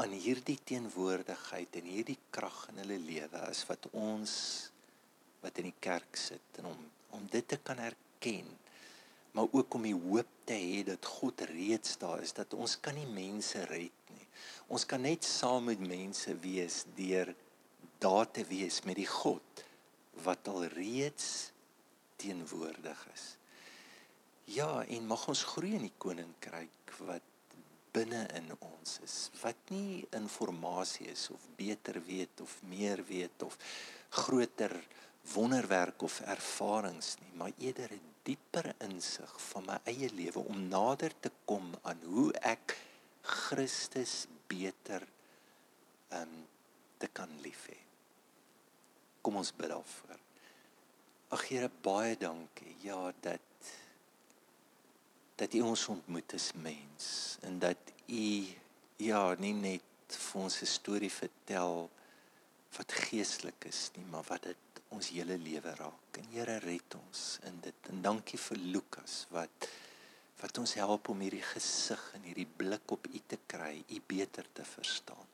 aan 0.02 0.14
hierdie 0.18 0.58
teenwoordigheid 0.66 1.78
en 1.80 1.88
hierdie 1.88 2.20
krag 2.34 2.66
in 2.72 2.82
hulle 2.84 2.98
lewe 3.02 3.46
as 3.48 3.64
wat 3.70 3.88
ons 3.94 4.34
wat 5.44 5.60
in 5.62 5.70
die 5.70 5.80
kerk 5.84 6.18
sit 6.18 6.62
en 6.62 6.72
om 6.74 6.84
om 7.14 7.26
dit 7.30 7.46
te 7.46 7.60
kan 7.62 7.78
erken 7.78 8.48
maar 9.34 9.46
ook 9.52 9.74
om 9.74 9.86
die 9.86 9.98
hoop 9.98 10.30
te 10.46 10.54
hê 10.58 10.82
dat 10.86 11.06
God 11.06 11.42
reeds 11.50 11.98
daar 12.02 12.22
is 12.22 12.34
dat 12.38 12.54
ons 12.54 12.76
kan 12.80 12.94
nie 12.94 13.10
mense 13.10 13.62
red 13.66 14.12
nie. 14.14 14.28
Ons 14.70 14.86
kan 14.86 15.02
net 15.02 15.26
saam 15.26 15.72
met 15.72 15.82
mense 15.82 16.36
wees 16.44 16.84
deur 16.98 17.34
daar 18.04 18.30
te 18.30 18.46
wees 18.46 18.82
met 18.86 19.00
die 19.00 19.10
God 19.10 19.64
wat 20.24 20.48
al 20.48 20.66
reeds 20.66 21.52
teenwoordig 22.16 23.08
is. 23.14 23.38
Ja, 24.46 24.84
en 24.86 25.08
mag 25.08 25.28
ons 25.28 25.44
groei 25.44 25.74
in 25.78 25.88
die 25.88 25.98
koninkryk 25.98 26.96
wat 27.08 27.30
binne 27.94 28.26
in 28.38 28.50
ons 28.60 28.98
is. 29.06 29.18
Wat 29.42 29.70
nie 29.72 30.04
informasie 30.18 31.08
is 31.14 31.30
of 31.34 31.46
beter 31.58 32.00
weet 32.06 32.42
of 32.42 32.58
meer 32.70 33.04
weet 33.08 33.46
of 33.46 33.58
groter 34.10 34.76
wonderwerk 35.34 36.02
of 36.02 36.20
ervarings 36.28 37.16
nie, 37.22 37.32
maar 37.40 37.52
eerder 37.58 37.94
'n 37.94 38.12
dieper 38.24 38.76
insig 38.80 39.32
van 39.42 39.66
my 39.66 39.80
eie 39.84 40.10
lewe 40.14 40.40
om 40.40 40.68
nader 40.68 41.14
te 41.20 41.32
kom 41.46 41.74
aan 41.82 42.00
hoe 42.04 42.32
ek 42.34 42.78
Christus 43.22 44.28
beter 44.48 45.08
ehm 46.10 46.22
um, 46.22 46.48
te 46.98 47.08
kan 47.08 47.30
lief 47.42 47.68
hê. 47.68 47.83
Kom 49.24 49.40
ons 49.40 49.54
bid 49.56 49.72
daarvoor. 49.72 50.20
Ag 51.34 51.48
Here, 51.48 51.70
baie 51.82 52.18
dankie. 52.20 52.76
Ja, 52.84 53.14
dat 53.24 53.40
dat 55.40 55.54
U 55.58 55.62
ons 55.66 55.88
ontmoet 55.90 56.36
as 56.38 56.52
mens 56.54 57.06
en 57.42 57.56
dat 57.60 57.92
U 58.06 58.28
ja, 59.02 59.22
nie 59.40 59.54
net 59.56 60.18
vir 60.28 60.42
ons 60.42 60.62
'n 60.62 60.70
storie 60.70 61.12
vertel 61.12 61.90
wat 62.78 62.92
geestelik 63.08 63.66
is 63.66 63.90
nie, 63.96 64.06
maar 64.12 64.24
wat 64.28 64.44
dit 64.44 64.82
ons 64.90 65.10
hele 65.10 65.38
lewe 65.38 65.74
raak. 65.76 66.20
En 66.20 66.28
Here 66.36 66.58
red 66.60 66.96
ons 66.96 67.40
in 67.50 67.60
dit. 67.62 67.90
En 67.90 68.02
dankie 68.02 68.40
vir 68.40 68.58
Lukas 68.58 69.26
wat 69.30 69.70
wat 70.44 70.58
ons 70.58 70.74
help 70.76 71.08
om 71.08 71.22
hierdie 71.24 71.46
gesig 71.46 72.02
en 72.18 72.26
hierdie 72.28 72.50
blik 72.58 72.92
op 72.92 73.08
U 73.08 73.20
te 73.28 73.38
kry, 73.48 73.84
U 73.90 74.02
beter 74.08 74.46
te 74.54 74.66
verstaan. 74.68 75.28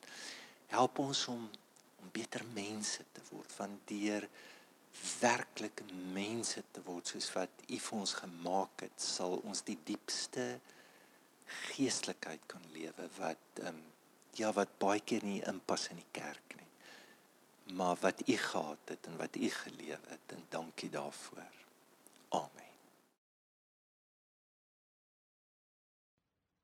Help 0.67 0.99
ons 0.99 1.27
om 1.33 1.49
om 2.01 2.09
beter 2.11 2.45
mense 2.53 3.05
te 3.13 3.21
word 3.31 3.51
van 3.57 3.79
deur 3.89 4.27
werklik 5.19 5.83
mense 6.13 6.63
te 6.71 6.81
word 6.85 7.07
soos 7.07 7.29
wat 7.35 7.63
U 7.67 7.77
vir 7.77 7.99
ons 7.99 8.13
gemaak 8.23 8.83
het, 8.85 8.97
sal 9.01 9.37
ons 9.43 9.61
die 9.67 9.77
diepste 9.85 10.59
geestelikheid 11.73 12.45
kan 12.47 12.65
lewe 12.73 13.09
wat 13.17 13.63
ehm 13.63 13.75
um, 13.75 13.85
ja 14.37 14.51
wat 14.53 14.77
baie 14.79 15.01
keer 15.01 15.23
nie 15.25 15.41
inpas 15.49 15.89
in 15.91 15.97
die 15.99 16.11
kerk 16.15 16.55
nie. 16.55 16.67
Maar 17.75 17.97
wat 18.01 18.21
U 18.27 18.35
gehad 18.37 18.91
het 18.93 19.07
en 19.09 19.17
wat 19.17 19.35
U 19.35 19.49
geleef 19.49 20.05
het 20.07 20.35
en 20.35 20.45
dankie 20.49 20.89
daarvoor. 20.89 21.53
Amen. 22.29 22.73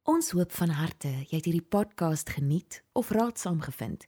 Ons 0.04 0.32
hoop 0.38 0.52
van 0.52 0.70
harte 0.70 1.10
jy 1.10 1.40
het 1.40 1.50
hierdie 1.50 1.70
podcast 1.78 2.30
geniet 2.30 2.84
of 2.94 3.10
raadsaam 3.10 3.62
gevind. 3.66 4.08